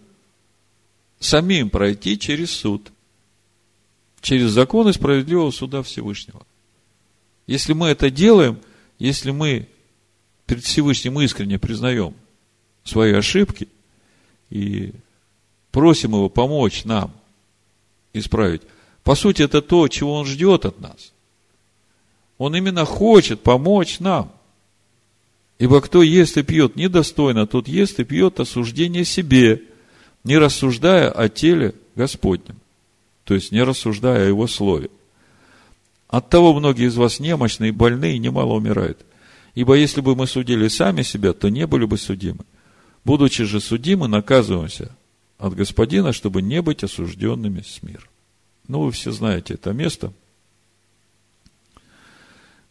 [1.19, 2.91] самим пройти через суд,
[4.21, 6.45] через законы справедливого суда Всевышнего.
[7.47, 8.59] Если мы это делаем,
[8.97, 9.67] если мы
[10.51, 12.13] перед Всевышним искренне признаем
[12.83, 13.69] свои ошибки
[14.49, 14.91] и
[15.71, 17.13] просим его помочь нам
[18.11, 18.61] исправить,
[19.01, 21.13] по сути, это то, чего он ждет от нас.
[22.37, 24.29] Он именно хочет помочь нам.
[25.57, 29.61] Ибо кто ест и пьет недостойно, тот ест и пьет осуждение себе,
[30.25, 32.57] не рассуждая о теле Господнем.
[33.23, 34.89] То есть, не рассуждая о Его Слове.
[36.09, 39.05] От того многие из вас немощны и больны, и немало умирают.
[39.53, 42.45] Ибо если бы мы судили сами себя, то не были бы судимы.
[43.03, 44.95] Будучи же судимы, наказываемся
[45.37, 48.07] от Господина, чтобы не быть осужденными с миром.
[48.67, 50.13] Ну, вы все знаете это место.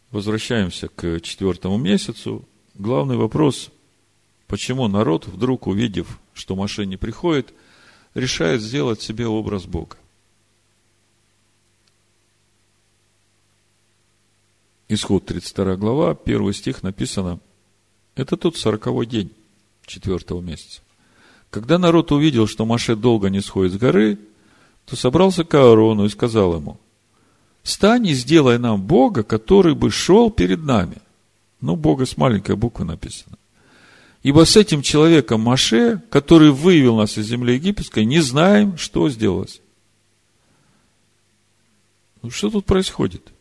[0.09, 2.45] Возвращаемся к четвертому месяцу.
[2.73, 3.69] Главный вопрос,
[4.47, 7.53] почему народ, вдруг увидев, что Маше не приходит,
[8.13, 9.97] решает сделать себе образ Бога.
[14.93, 17.39] Исход 32 глава, первый стих написано,
[18.15, 19.31] это тот сороковой день
[19.85, 20.81] четвертого месяца.
[21.49, 24.19] Когда народ увидел, что Маше долго не сходит с горы,
[24.85, 26.77] то собрался к Аарону и сказал ему,
[27.63, 30.97] «Стань и сделай нам Бога, который бы шел перед нами».
[31.61, 33.37] Ну, Бога с маленькой буквы написано.
[34.23, 39.61] Ибо с этим человеком Маше, который вывел нас из земли египетской, не знаем, что сделалось.
[42.21, 43.31] Ну, что тут происходит?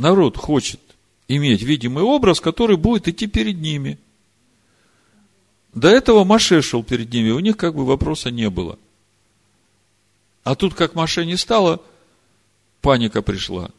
[0.00, 0.80] Народ хочет
[1.28, 3.98] иметь видимый образ, который будет идти перед ними.
[5.74, 8.78] До этого Маше шел перед ними, у них как бы вопроса не было–
[10.42, 11.80] а тут, как Маше не стало,
[12.80, 13.70] паника пришла.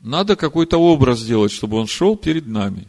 [0.00, 2.88] Надо какой-то образ сделать, чтобы он шел перед нами.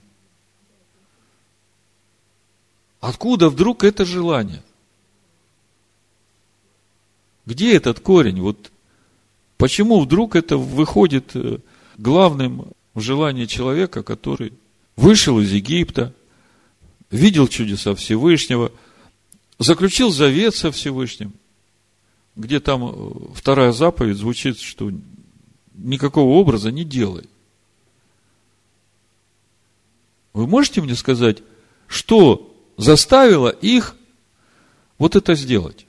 [2.99, 4.63] Откуда вдруг это желание?
[7.45, 8.41] Где этот корень?
[8.41, 8.71] Вот
[9.57, 11.59] почему вдруг это выходит э,
[11.97, 14.53] главным в желании человека, который
[14.95, 16.13] вышел из Египта,
[17.10, 18.71] видел чудеса Всевышнего,
[19.60, 21.34] заключил завет со Всевышним,
[22.36, 24.91] где там э, вторая заповедь звучит, что
[25.73, 27.27] никакого образа не делай.
[30.34, 31.39] Вы можете мне сказать,
[31.88, 33.95] что заставило их
[34.97, 35.86] вот это сделать?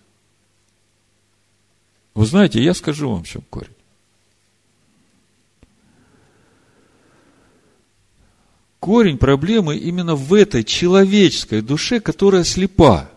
[2.14, 3.73] Вы знаете, я скажу вам, в чем корень.
[8.84, 13.10] Корень проблемы именно в этой человеческой душе, которая слепа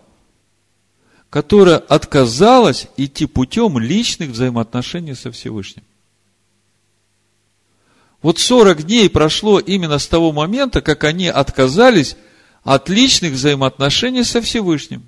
[1.30, 5.84] которая отказалась идти путем личных взаимоотношений со Всевышним.
[8.22, 12.16] Вот 40 дней прошло именно с того момента, как они отказались
[12.64, 15.04] от личных взаимоотношений со Всевышним.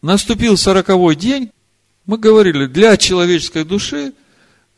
[0.00, 1.50] Наступил сороковой день,
[2.06, 4.14] мы говорили, для человеческой души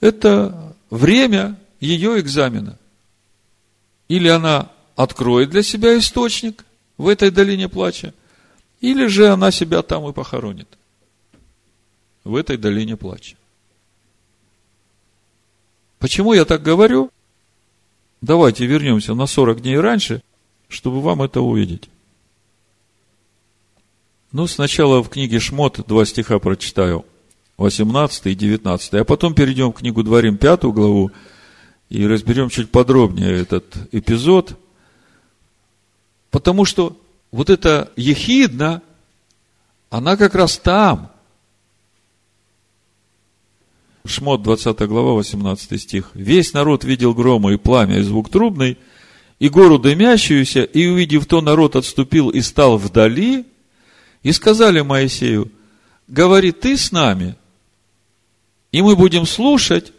[0.00, 2.80] это время ее экзамена.
[4.12, 6.66] Или она откроет для себя источник
[6.98, 8.12] в этой долине плача,
[8.82, 10.68] или же она себя там и похоронит.
[12.22, 13.36] В этой долине плача.
[15.98, 17.10] Почему я так говорю?
[18.20, 20.22] Давайте вернемся на 40 дней раньше,
[20.68, 21.88] чтобы вам это увидеть.
[24.30, 27.06] Ну, сначала в книге Шмот два стиха прочитаю,
[27.56, 31.12] 18 и 19, а потом перейдем в книгу Дворим, пятую главу,
[31.92, 34.58] и разберем чуть подробнее этот эпизод,
[36.30, 36.98] потому что
[37.30, 38.80] вот эта ехидна,
[39.90, 41.12] она как раз там.
[44.06, 46.10] Шмот, 20 глава, 18 стих.
[46.14, 48.78] Весь народ видел грома и пламя, и звук трубный,
[49.38, 53.44] и гору дымящуюся, и, увидев то, народ отступил и стал вдали,
[54.22, 55.52] и сказали Моисею,
[56.08, 57.36] говори ты с нами,
[58.70, 59.92] и мы будем слушать,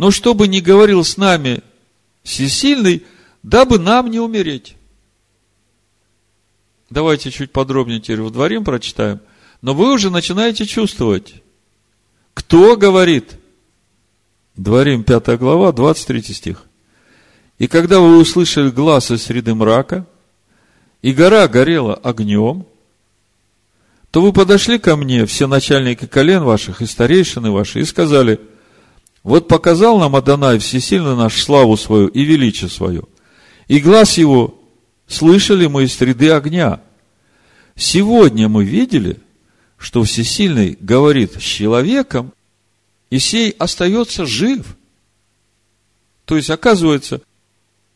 [0.00, 1.60] но чтобы не говорил с нами
[2.22, 3.04] всесильный,
[3.42, 4.74] дабы нам не умереть.
[6.88, 9.20] Давайте чуть подробнее теперь в дворим прочитаем.
[9.60, 11.42] Но вы уже начинаете чувствовать,
[12.32, 13.36] кто говорит.
[14.56, 16.64] Дворим 5 глава, 23 стих.
[17.58, 20.06] И когда вы услышали глаз из среды мрака,
[21.02, 22.64] и гора горела огнем,
[24.10, 28.40] то вы подошли ко мне, все начальники колен ваших и старейшины ваши, и сказали,
[29.22, 33.02] вот показал нам Адонай всесильно наш славу свою и величие свое,
[33.68, 34.58] и глаз его
[35.06, 36.80] слышали мы из среды огня.
[37.76, 39.18] Сегодня мы видели,
[39.76, 42.32] что Всесильный говорит с человеком,
[43.08, 44.76] и сей остается жив.
[46.24, 47.22] То есть, оказывается,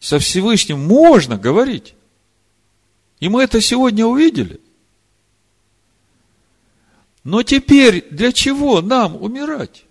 [0.01, 1.95] со Всевышним можно говорить.
[3.20, 4.61] И мы это сегодня увидели.
[7.22, 9.85] Но теперь для чего нам умирать?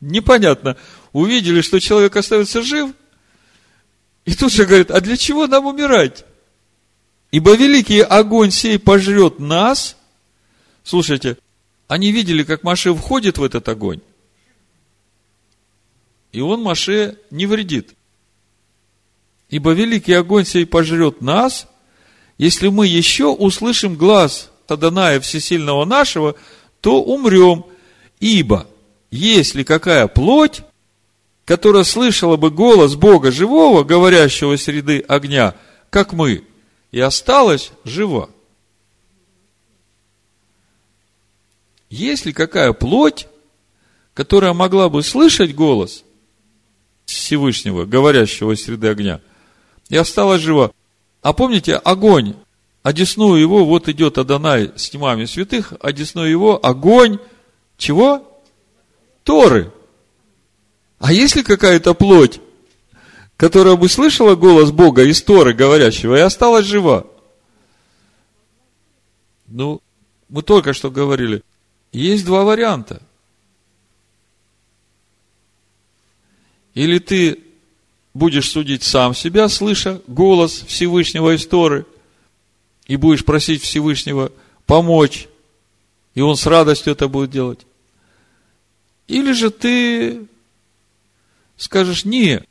[0.00, 0.76] Непонятно.
[1.12, 2.92] Увидели, что человек остается жив,
[4.24, 6.26] и тут же говорит, а для чего нам умирать?
[7.30, 9.96] Ибо великий огонь сей пожрет нас.
[10.84, 11.38] Слушайте,
[11.86, 14.00] они видели, как Маше входит в этот огонь.
[16.32, 17.94] И он Маше не вредит.
[19.48, 21.66] Ибо великий огонь сей пожрет нас,
[22.36, 26.34] если мы еще услышим глаз Таданая Всесильного нашего,
[26.82, 27.64] то умрем.
[28.20, 28.66] Ибо
[29.10, 30.62] если какая плоть,
[31.44, 35.54] которая слышала бы голос Бога живого, говорящего среды огня,
[35.90, 36.44] как мы,
[36.90, 38.28] и осталась жива.
[41.90, 43.28] Если какая плоть,
[44.12, 46.04] которая могла бы слышать голос
[47.06, 49.20] Всевышнего, говорящего среды огня,
[49.88, 50.72] и осталась жива.
[51.22, 52.34] А помните, огонь,
[52.82, 57.18] одесную его, вот идет Адонай с тьмами святых, одесную его огонь,
[57.78, 58.27] чего?
[59.28, 59.70] Торы.
[60.98, 62.40] А если какая-то плоть,
[63.36, 67.06] которая бы слышала голос Бога из Торы говорящего и осталась жива?
[69.46, 69.82] Ну,
[70.30, 71.42] мы только что говорили,
[71.92, 73.02] есть два варианта.
[76.72, 77.38] Или ты
[78.14, 81.84] будешь судить сам себя, слыша голос Всевышнего из Торы,
[82.86, 84.32] и будешь просить Всевышнего
[84.64, 85.28] помочь,
[86.14, 87.67] и он с радостью это будет делать.
[89.08, 90.26] Или же ты
[91.56, 92.44] скажешь, не,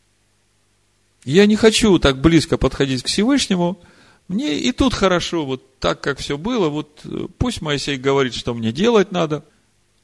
[1.24, 3.80] я не хочу так близко подходить к Всевышнему,
[4.28, 8.54] мне и тут хорошо, вот так, как все было, вот э, пусть Моисей говорит, что
[8.54, 9.46] мне делать надо,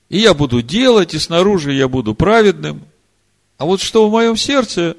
[0.10, 2.86] и я буду делать, и снаружи я буду праведным,
[3.58, 4.96] а вот что в моем сердце,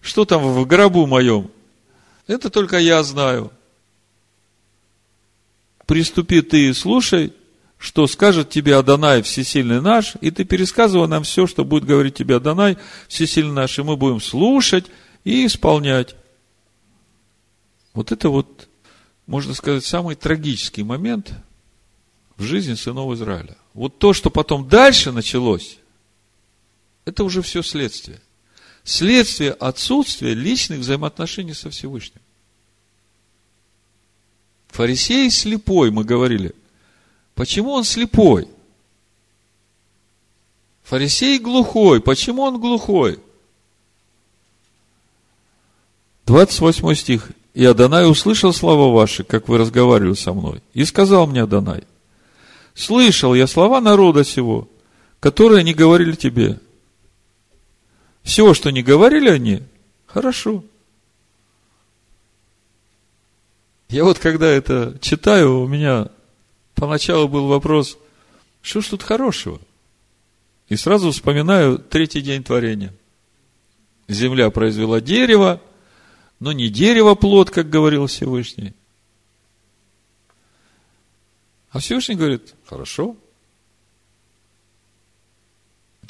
[0.00, 1.50] что там в гробу моем,
[2.26, 3.50] это только я знаю.
[5.86, 7.32] Приступи ты и слушай,
[7.78, 12.36] что скажет тебе Адонай Всесильный наш, и ты пересказывай нам все, что будет говорить тебе
[12.36, 12.76] Адонай
[13.06, 14.86] Всесильный наш, и мы будем слушать
[15.24, 16.16] и исполнять.
[17.94, 18.68] Вот это вот,
[19.26, 21.32] можно сказать, самый трагический момент
[22.36, 23.56] в жизни сынов Израиля.
[23.74, 25.78] Вот то, что потом дальше началось,
[27.04, 28.20] это уже все следствие.
[28.82, 32.20] Следствие отсутствия личных взаимоотношений со Всевышним.
[34.68, 36.54] Фарисей слепой, мы говорили–
[37.38, 38.48] Почему он слепой?
[40.82, 42.00] Фарисей глухой.
[42.00, 43.20] Почему он глухой?
[46.26, 47.30] 28 стих.
[47.54, 50.60] И Адонай услышал слова ваши, как вы разговаривали со мной.
[50.74, 51.84] И сказал мне Адонай,
[52.74, 54.68] слышал я слова народа сего,
[55.20, 56.58] которые не говорили тебе.
[58.24, 59.62] Все, что не говорили они,
[60.06, 60.64] хорошо.
[63.90, 66.08] Я вот когда это читаю, у меня
[66.78, 67.98] поначалу был вопрос,
[68.62, 69.60] что ж тут хорошего?
[70.68, 72.94] И сразу вспоминаю третий день творения.
[74.06, 75.60] Земля произвела дерево,
[76.40, 78.74] но не дерево плод, как говорил Всевышний.
[81.70, 83.16] А Всевышний говорит, хорошо.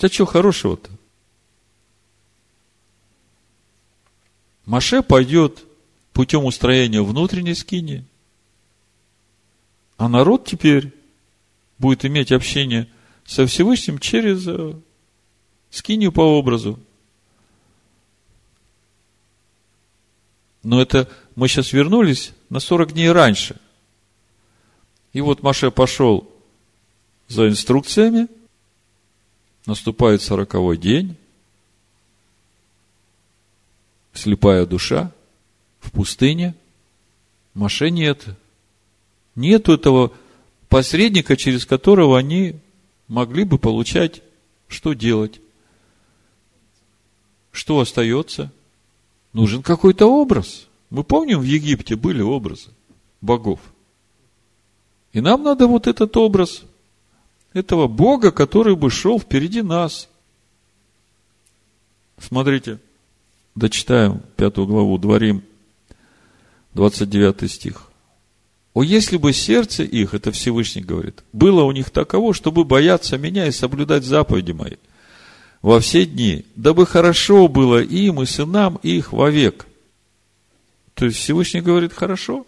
[0.01, 0.91] У что хорошего-то?
[4.65, 5.65] Маше пойдет
[6.13, 8.05] путем устроения внутренней скини–
[9.99, 10.95] а народ теперь
[11.79, 12.89] будет иметь общение
[13.27, 14.75] со Всевышним через э,
[15.71, 16.79] скинию по образу.
[20.63, 23.61] Но это мы сейчас вернулись на 40 дней раньше.
[25.13, 26.31] И вот Маше пошел
[27.27, 28.29] за инструкциями,
[29.67, 31.17] наступает сороковой день,
[34.15, 35.13] слепая душа
[35.81, 36.55] в пустыне,
[37.55, 38.25] Маше нет,
[39.39, 40.13] Нету этого
[40.69, 42.57] посредника, через которого они
[43.07, 44.21] могли бы получать,
[44.67, 45.41] что делать.
[47.53, 48.53] Что остается?
[49.33, 50.67] Нужен какой-то образ.
[50.91, 52.71] Мы помним, в Египте были образы
[53.21, 53.61] богов.
[55.13, 56.65] И нам надо вот этот образ
[57.53, 60.09] этого Бога, который бы шел впереди нас.
[62.19, 62.81] Смотрите,
[63.55, 65.45] дочитаем пятую главу, Дворим,
[66.75, 67.88] 29 стих.
[68.79, 73.49] О, если бы сердце их, это Всевышний говорит, было у них таково, чтобы бояться меня
[73.49, 74.77] и соблюдать заповеди мои
[75.63, 79.67] во все дни, дабы хорошо было им и сынам их вовек.
[80.95, 82.47] То есть Всевышний говорит хорошо.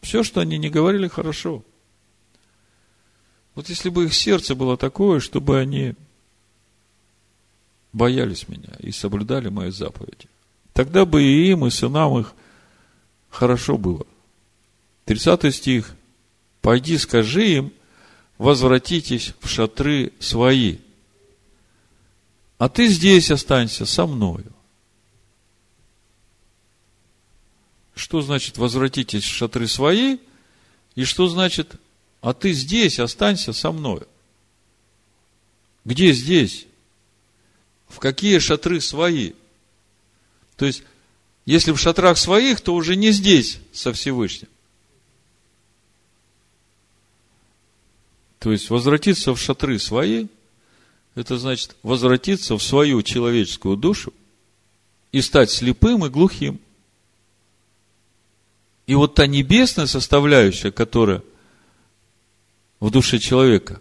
[0.00, 1.62] Все, что они не говорили, хорошо.
[3.54, 5.94] Вот если бы их сердце было такое, чтобы они
[7.92, 10.28] боялись меня и соблюдали мои заповеди,
[10.72, 12.34] тогда бы и им, и сынам их
[13.30, 14.04] хорошо было–
[15.08, 15.94] 30 стих.
[16.60, 17.72] «Пойди, скажи им,
[18.36, 20.76] возвратитесь в шатры свои,
[22.58, 24.52] а ты здесь останься со мною».
[27.94, 30.18] Что значит возвратитесь в шатры свои?
[30.94, 31.76] И что значит,
[32.20, 34.06] а ты здесь останься со мною?
[35.86, 36.66] Где здесь?
[37.88, 39.32] В какие шатры свои?
[40.56, 40.82] То есть,
[41.46, 44.48] если в шатрах своих, то уже не здесь со Всевышним.
[48.38, 50.28] То есть возвратиться в шатры свои,
[51.14, 54.12] это значит возвратиться в свою человеческую душу
[55.10, 56.60] и стать слепым и глухим.
[58.86, 61.22] И вот та небесная составляющая, которая
[62.80, 63.80] в душе человека,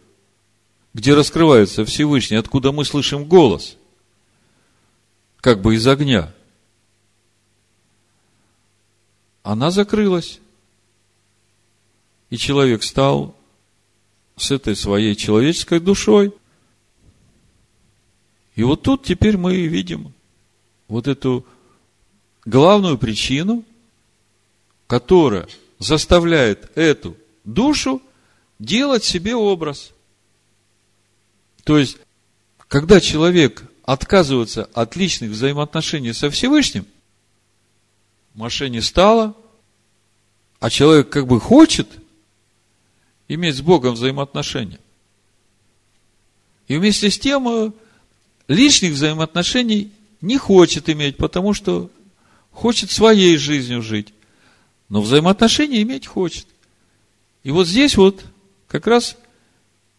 [0.93, 3.77] где раскрывается Всевышний, откуда мы слышим голос,
[5.39, 6.33] как бы из огня,
[9.43, 10.39] она закрылась.
[12.29, 13.36] И человек стал
[14.37, 16.31] с этой своей человеческой душой.
[18.55, 20.13] И вот тут теперь мы видим
[20.87, 21.45] вот эту
[22.45, 23.65] главную причину,
[24.85, 25.47] которая
[25.79, 28.01] заставляет эту душу
[28.59, 29.91] делать себе образ.
[31.63, 31.97] То есть,
[32.67, 36.85] когда человек отказывается от личных взаимоотношений со Всевышним,
[38.33, 39.35] Маше не стало,
[40.59, 41.87] а человек как бы хочет–
[43.27, 44.79] иметь с Богом взаимоотношения.
[46.67, 47.71] И вместе с тем э,
[48.47, 51.89] лишних взаимоотношений не хочет иметь, потому что
[52.51, 54.13] хочет своей жизнью жить.
[54.89, 56.47] Но взаимоотношения иметь хочет.
[57.43, 58.23] И вот здесь вот
[58.67, 59.17] как раз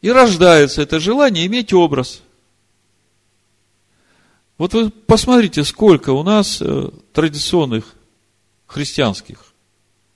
[0.00, 2.22] и рождается это желание иметь образ.
[4.58, 7.94] Вот вы посмотрите, сколько у нас э, традиционных
[8.66, 9.52] христианских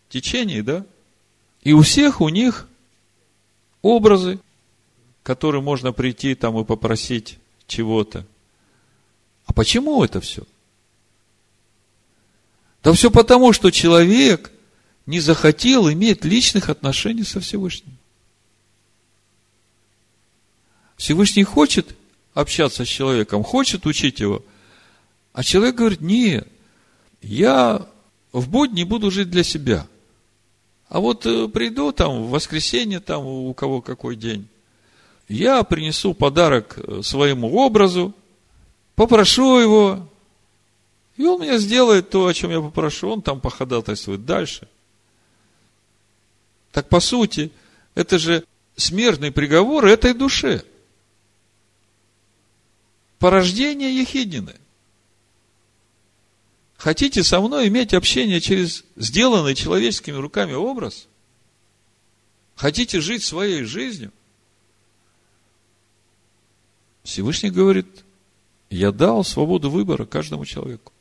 [0.08, 0.84] течений, да?
[1.62, 2.68] И у всех у них
[3.82, 4.38] образы,
[5.22, 8.26] которые можно прийти там и попросить чего-то.
[9.44, 10.44] А почему это все?
[12.82, 14.50] Да все потому, что человек
[15.06, 17.96] не захотел иметь личных отношений со Всевышним.
[20.96, 21.96] Всевышний хочет
[22.34, 24.44] общаться с человеком, хочет учить его,
[25.32, 26.46] а человек говорит, нет,
[27.20, 27.86] я
[28.32, 29.86] в будни буду жить для себя.
[30.92, 34.46] А вот э, приду там в воскресенье, там у кого какой день,
[35.26, 38.12] я принесу подарок э, своему образу,
[38.94, 40.06] попрошу его,
[41.16, 44.68] и он мне сделает то, о чем я попрошу, он там походатайствует дальше.
[46.72, 47.50] Так по сути,
[47.94, 48.44] это же
[48.76, 50.62] смертный приговор этой душе.
[53.18, 54.56] Порождение Ехиднины.
[56.82, 61.06] Хотите со мной иметь общение через сделанный человеческими руками образ?
[62.56, 64.10] Хотите жить своей жизнью?
[67.04, 67.86] Всевышний говорит,
[68.68, 70.92] я дал свободу выбора каждому человеку.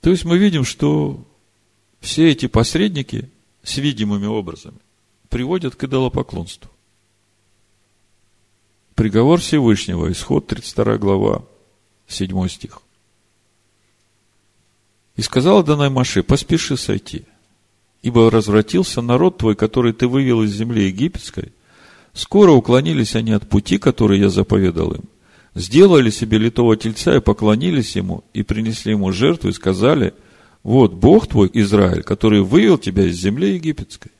[0.00, 1.26] То есть мы видим, что
[1.98, 3.28] все эти посредники
[3.64, 4.78] с видимыми образами
[5.28, 6.70] приводят к идолопоклонству.
[8.94, 11.44] Приговор Всевышнего, исход 32 глава,
[12.06, 12.82] 7 стих.
[15.20, 17.26] И сказал Данай Маше, поспеши сойти,
[18.00, 21.52] ибо развратился народ твой, который ты вывел из земли египетской.
[22.14, 25.02] Скоро уклонились они от пути, который я заповедал им.
[25.54, 30.14] Сделали себе литого тельца и поклонились ему, и принесли ему жертву, и сказали,
[30.62, 34.12] вот Бог твой, Израиль, который вывел тебя из земли египетской.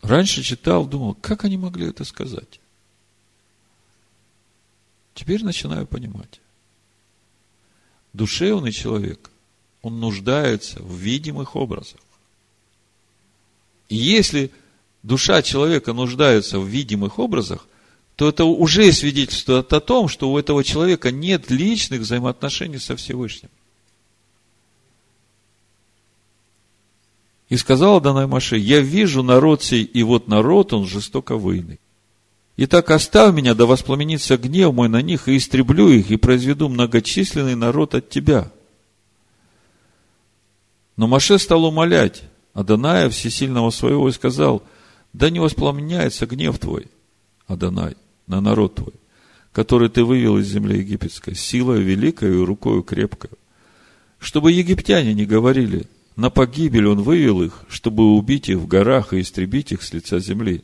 [0.00, 2.60] Раньше читал, думал, как они могли это сказать?
[5.14, 6.40] Теперь начинаю понимать.
[8.12, 9.30] Душевный человек,
[9.82, 12.00] он нуждается в видимых образах.
[13.88, 14.50] И если
[15.02, 17.66] душа человека нуждается в видимых образах,
[18.16, 23.50] то это уже свидетельствует о том, что у этого человека нет личных взаимоотношений со Всевышним.
[27.48, 31.78] И сказала Данай Маше, я вижу народ сей, и вот народ, он жестоко выйный.
[32.56, 37.56] Итак, оставь меня, да воспламенится гнев мой на них, и истреблю их, и произведу многочисленный
[37.56, 38.52] народ от тебя.
[40.96, 44.62] Но Маше стал умолять Адоная Всесильного своего и сказал,
[45.12, 46.86] да не воспламеняется гнев твой,
[47.48, 47.96] Адонай,
[48.28, 48.94] на народ твой,
[49.52, 53.30] который ты вывел из земли египетской, силой великой и рукою крепкой,
[54.20, 59.20] чтобы египтяне не говорили, на погибель он вывел их, чтобы убить их в горах и
[59.20, 60.62] истребить их с лица земли.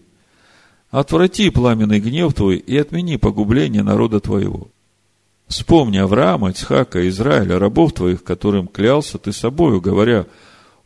[0.91, 4.68] Отврати пламенный гнев твой и отмени погубление народа твоего.
[5.47, 10.26] Вспомни Авраама, Ицхака, Израиля, рабов твоих, которым клялся ты собою, говоря,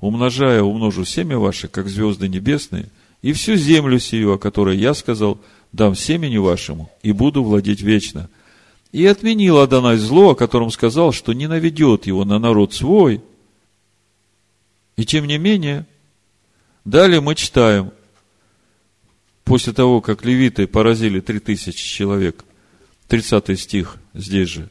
[0.00, 2.88] умножая умножу семя ваше, как звезды небесные,
[3.22, 5.38] и всю землю сию, о которой я сказал,
[5.72, 8.28] дам семени вашему, и буду владеть вечно.
[8.92, 13.22] И отменил Адонай зло, о котором сказал, что не наведет его на народ свой–
[14.96, 15.86] и тем не менее,
[16.84, 17.90] далее мы читаем,
[19.44, 22.44] после того, как левиты поразили три тысячи человек,
[23.08, 24.70] 30 стих здесь же,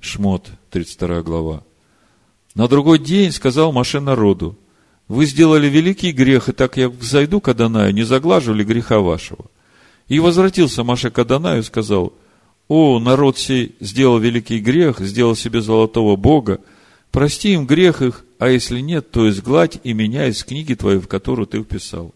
[0.00, 1.62] Шмот, 32 глава.
[2.54, 4.56] На другой день сказал Маше народу,
[5.08, 9.44] вы сделали великий грех, и так я взойду к Адонаю, не заглаживали греха вашего.
[10.08, 12.12] И возвратился Маше к Адонаю и сказал,
[12.68, 16.60] о, народ сей сделал великий грех, сделал себе золотого бога,
[17.10, 21.08] прости им грех их, а если нет, то изгладь и меня из книги твоей, в
[21.08, 22.14] которую ты вписал.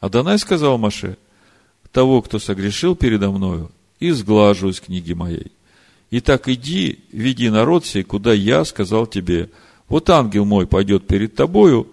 [0.00, 1.18] Адонай сказал Маше,
[1.92, 3.70] того, кто согрешил передо мною,
[4.00, 5.52] изглажу из книги моей.
[6.10, 9.50] Итак, иди, веди народ сей, куда я сказал тебе.
[9.88, 11.88] Вот ангел мой пойдет перед тобою,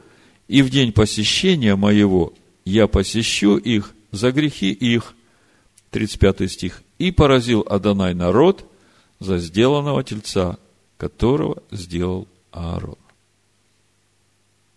[0.47, 2.33] и в день посещения моего
[2.63, 5.13] я посещу их за грехи их.
[5.91, 6.83] 35 стих.
[6.99, 8.69] И поразил Адонай народ
[9.19, 10.57] за сделанного тельца,
[10.97, 12.97] которого сделал Аарон.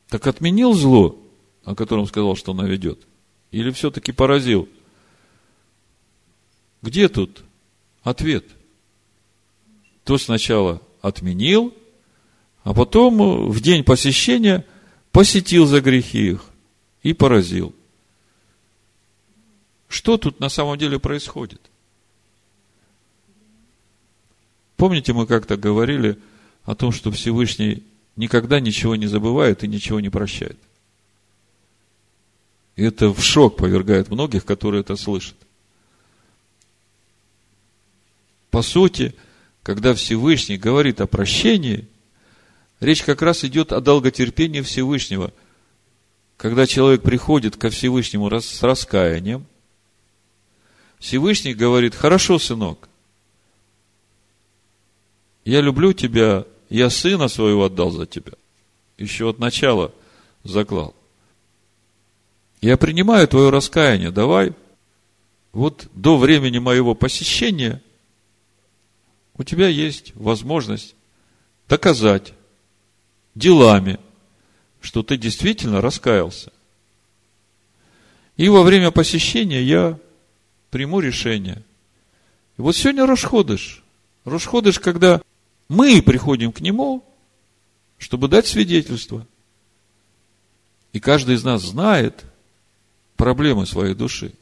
[0.08, 1.16] Так отменил зло,
[1.64, 3.00] о котором сказал, что наведет?
[3.50, 4.68] Или все-таки поразил?
[6.82, 7.42] Где тут
[8.02, 8.46] ответ?
[10.04, 11.74] То сначала отменил,
[12.62, 14.64] а потом в день посещения
[15.12, 16.44] посетил за грехи их
[17.02, 17.74] и поразил.
[19.88, 21.60] Что тут на самом деле происходит?
[24.76, 26.18] Помните, мы как-то говорили
[26.64, 27.82] о том, что Всевышний
[28.16, 30.58] никогда ничего не забывает и ничего не прощает.
[32.80, 35.36] И это в шок повергает многих, которые это слышат.
[38.50, 39.14] По сути,
[39.62, 41.86] когда Всевышний говорит о прощении,
[42.80, 45.30] речь как раз идет о долготерпении Всевышнего.
[46.38, 49.44] Когда человек приходит ко Всевышнему с раскаянием,
[50.98, 52.88] Всевышний говорит, хорошо, сынок,
[55.44, 58.32] я люблю тебя я сына своего отдал за тебя.
[58.96, 59.92] Еще от начала
[60.44, 60.94] заклал.
[62.60, 64.10] Я принимаю твое раскаяние.
[64.10, 64.52] Давай,
[65.52, 67.82] вот до времени моего посещения
[69.34, 70.94] у тебя есть возможность
[71.68, 72.34] доказать
[73.34, 73.98] делами,
[74.80, 76.52] что ты действительно раскаялся.
[78.36, 79.98] И во время посещения я
[80.70, 81.62] приму решение.
[82.58, 83.82] И вот сегодня расходыш.
[84.24, 85.22] Расходыш, когда
[85.68, 87.04] мы приходим к Нему,
[87.96, 89.26] чтобы дать свидетельство.
[90.92, 92.24] И каждый из нас знает
[93.20, 94.32] проблемы своей души.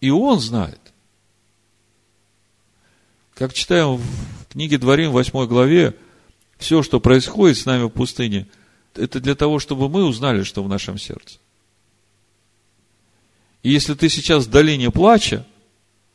[0.00, 0.80] И он знает.
[3.34, 5.96] Как читаем в книге Дворим, 8 главе,
[6.56, 8.46] все, что происходит с нами в пустыне,
[8.94, 11.38] это для того, чтобы мы узнали, что в нашем сердце.
[13.64, 15.44] И если ты сейчас в долине плача,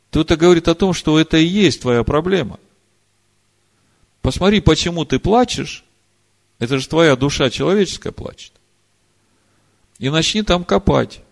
[0.08, 2.58] то это говорит о том, что это и есть твоя проблема.
[4.22, 5.84] Посмотри, почему ты плачешь.
[6.58, 8.53] Это же твоя душа человеческая плачет.
[9.98, 11.22] И начни там копать.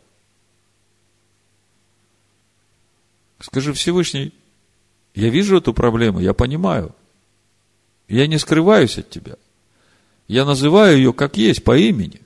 [3.40, 4.32] Скажи Всевышний,
[5.14, 6.94] я вижу эту проблему, я понимаю.
[8.08, 9.36] Я не скрываюсь от тебя.
[10.28, 12.20] Я называю ее как есть, по имени.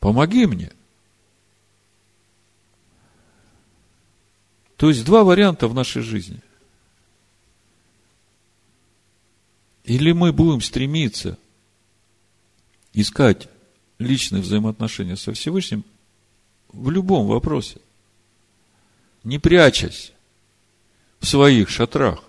[0.00, 0.70] Помоги мне.
[4.76, 6.40] То есть два варианта в нашей жизни–
[9.84, 11.38] Или мы будем стремиться
[12.94, 13.48] искать
[13.98, 15.84] личные взаимоотношения со Всевышним
[16.68, 17.80] в любом вопросе,
[19.22, 20.12] не прячась
[21.20, 22.22] в своих шатрах.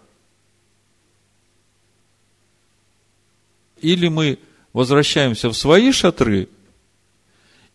[3.82, 4.39] Или мы
[4.74, 6.47] возвращаемся в свои шатры,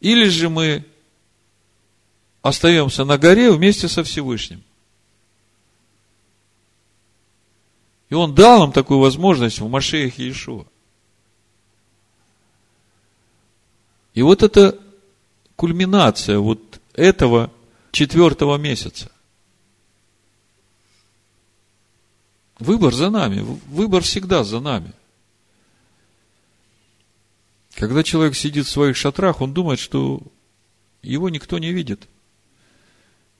[0.00, 0.84] или же мы
[2.42, 4.62] остаемся на горе вместе со Всевышним.
[8.08, 10.64] И Он дал нам такую возможность в Машеях Иешуа.
[14.20, 14.78] И вот это
[15.56, 17.50] кульминация вот этого
[17.90, 19.10] четвертого месяца.
[22.58, 23.40] Выбор за нами.
[23.68, 24.92] Выбор всегда за нами.
[27.76, 30.20] Когда человек сидит в своих шатрах, он думает, что
[31.00, 32.06] его никто не видит.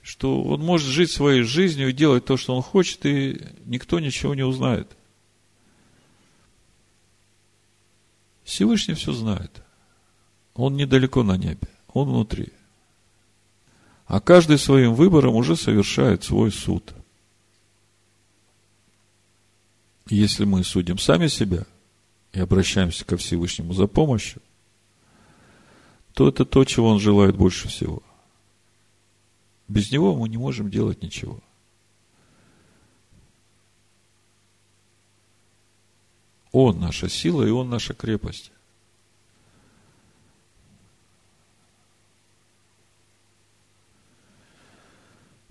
[0.01, 4.35] Что он может жить своей жизнью и делать то, что он хочет, и никто ничего
[4.35, 4.91] не узнает.
[8.45, 9.62] Всевышний все знает.
[10.55, 12.53] Он недалеко на небе, он внутри.
[14.07, 16.92] А каждый своим выбором уже совершает свой суд.
[20.09, 21.64] Если мы судим сами себя
[22.32, 24.42] и обращаемся ко Всевышнему за помощью,
[26.14, 28.03] то это то, чего он желает больше всего.
[29.68, 31.40] Без него мы не можем делать ничего.
[36.53, 38.51] Он наша сила, и Он наша крепость.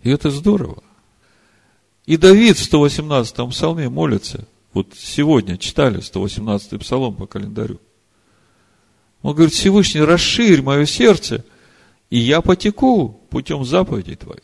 [0.03, 0.83] И это здорово.
[2.05, 4.47] И Давид в 118-м псалме молится.
[4.73, 7.79] Вот сегодня читали 118-й псалом по календарю.
[9.21, 11.43] Он говорит, Всевышний, расширь мое сердце,
[12.09, 14.43] и я потеку путем заповедей твоих.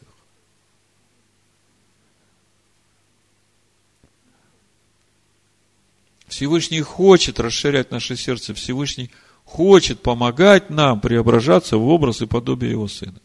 [6.28, 9.10] Всевышний хочет расширять наше сердце, Всевышний
[9.46, 13.22] хочет помогать нам преображаться в образ и подобие Его Сына.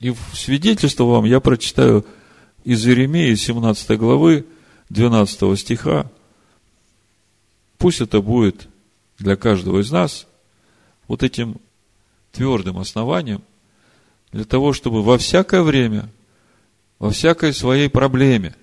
[0.00, 2.04] И в свидетельство вам я прочитаю
[2.64, 4.46] из Иеремии 17 главы
[4.90, 6.10] 12 стиха.
[7.78, 8.68] Пусть это будет
[9.18, 10.26] для каждого из нас
[11.06, 11.56] вот этим
[12.32, 13.42] твердым основанием
[14.32, 16.08] для того, чтобы во всякое время,
[16.98, 18.54] во всякой своей проблеме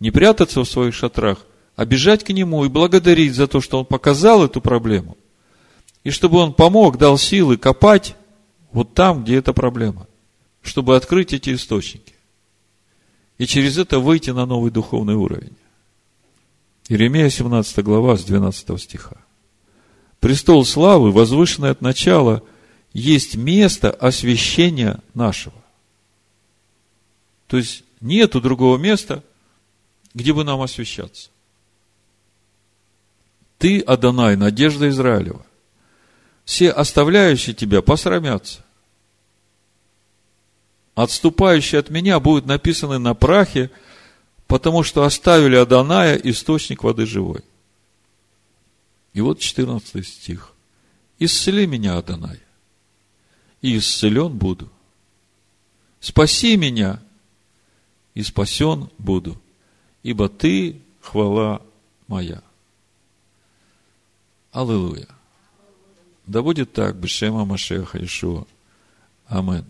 [0.00, 1.44] не прятаться в своих шатрах–
[1.76, 5.16] а бежать к Нему и благодарить за то, что Он показал эту проблему,
[6.04, 8.16] и чтобы Он помог, дал силы копать
[8.72, 10.06] вот там, где эта проблема,
[10.62, 12.14] чтобы открыть эти источники.
[13.38, 15.56] И через это выйти на новый духовный уровень.
[16.88, 19.16] Иеремия 17 глава с 12 стиха.
[20.20, 22.42] Престол славы, возвышенный от начала,
[22.92, 25.54] есть место освящения нашего.
[27.46, 29.22] То есть, нету другого места,
[30.14, 31.30] где бы нам освящаться.
[33.58, 35.44] Ты, Адонай, надежда Израилева.
[36.46, 38.64] Все оставляющие тебя посрамятся.
[40.94, 43.70] Отступающие от меня будут написаны на прахе,
[44.46, 47.42] потому что оставили Адоная источник воды живой.
[49.12, 50.52] И вот 14 стих.
[51.18, 52.38] Исцели меня, Адонай,
[53.60, 54.70] и исцелен буду.
[55.98, 57.02] Спаси меня,
[58.14, 59.40] и спасен буду,
[60.04, 61.60] ибо ты хвала
[62.06, 62.40] моя.
[64.52, 65.15] Аллилуйя.
[66.26, 68.46] Да будет так, Бешема Машеха Ишуа.
[69.26, 69.64] Амин.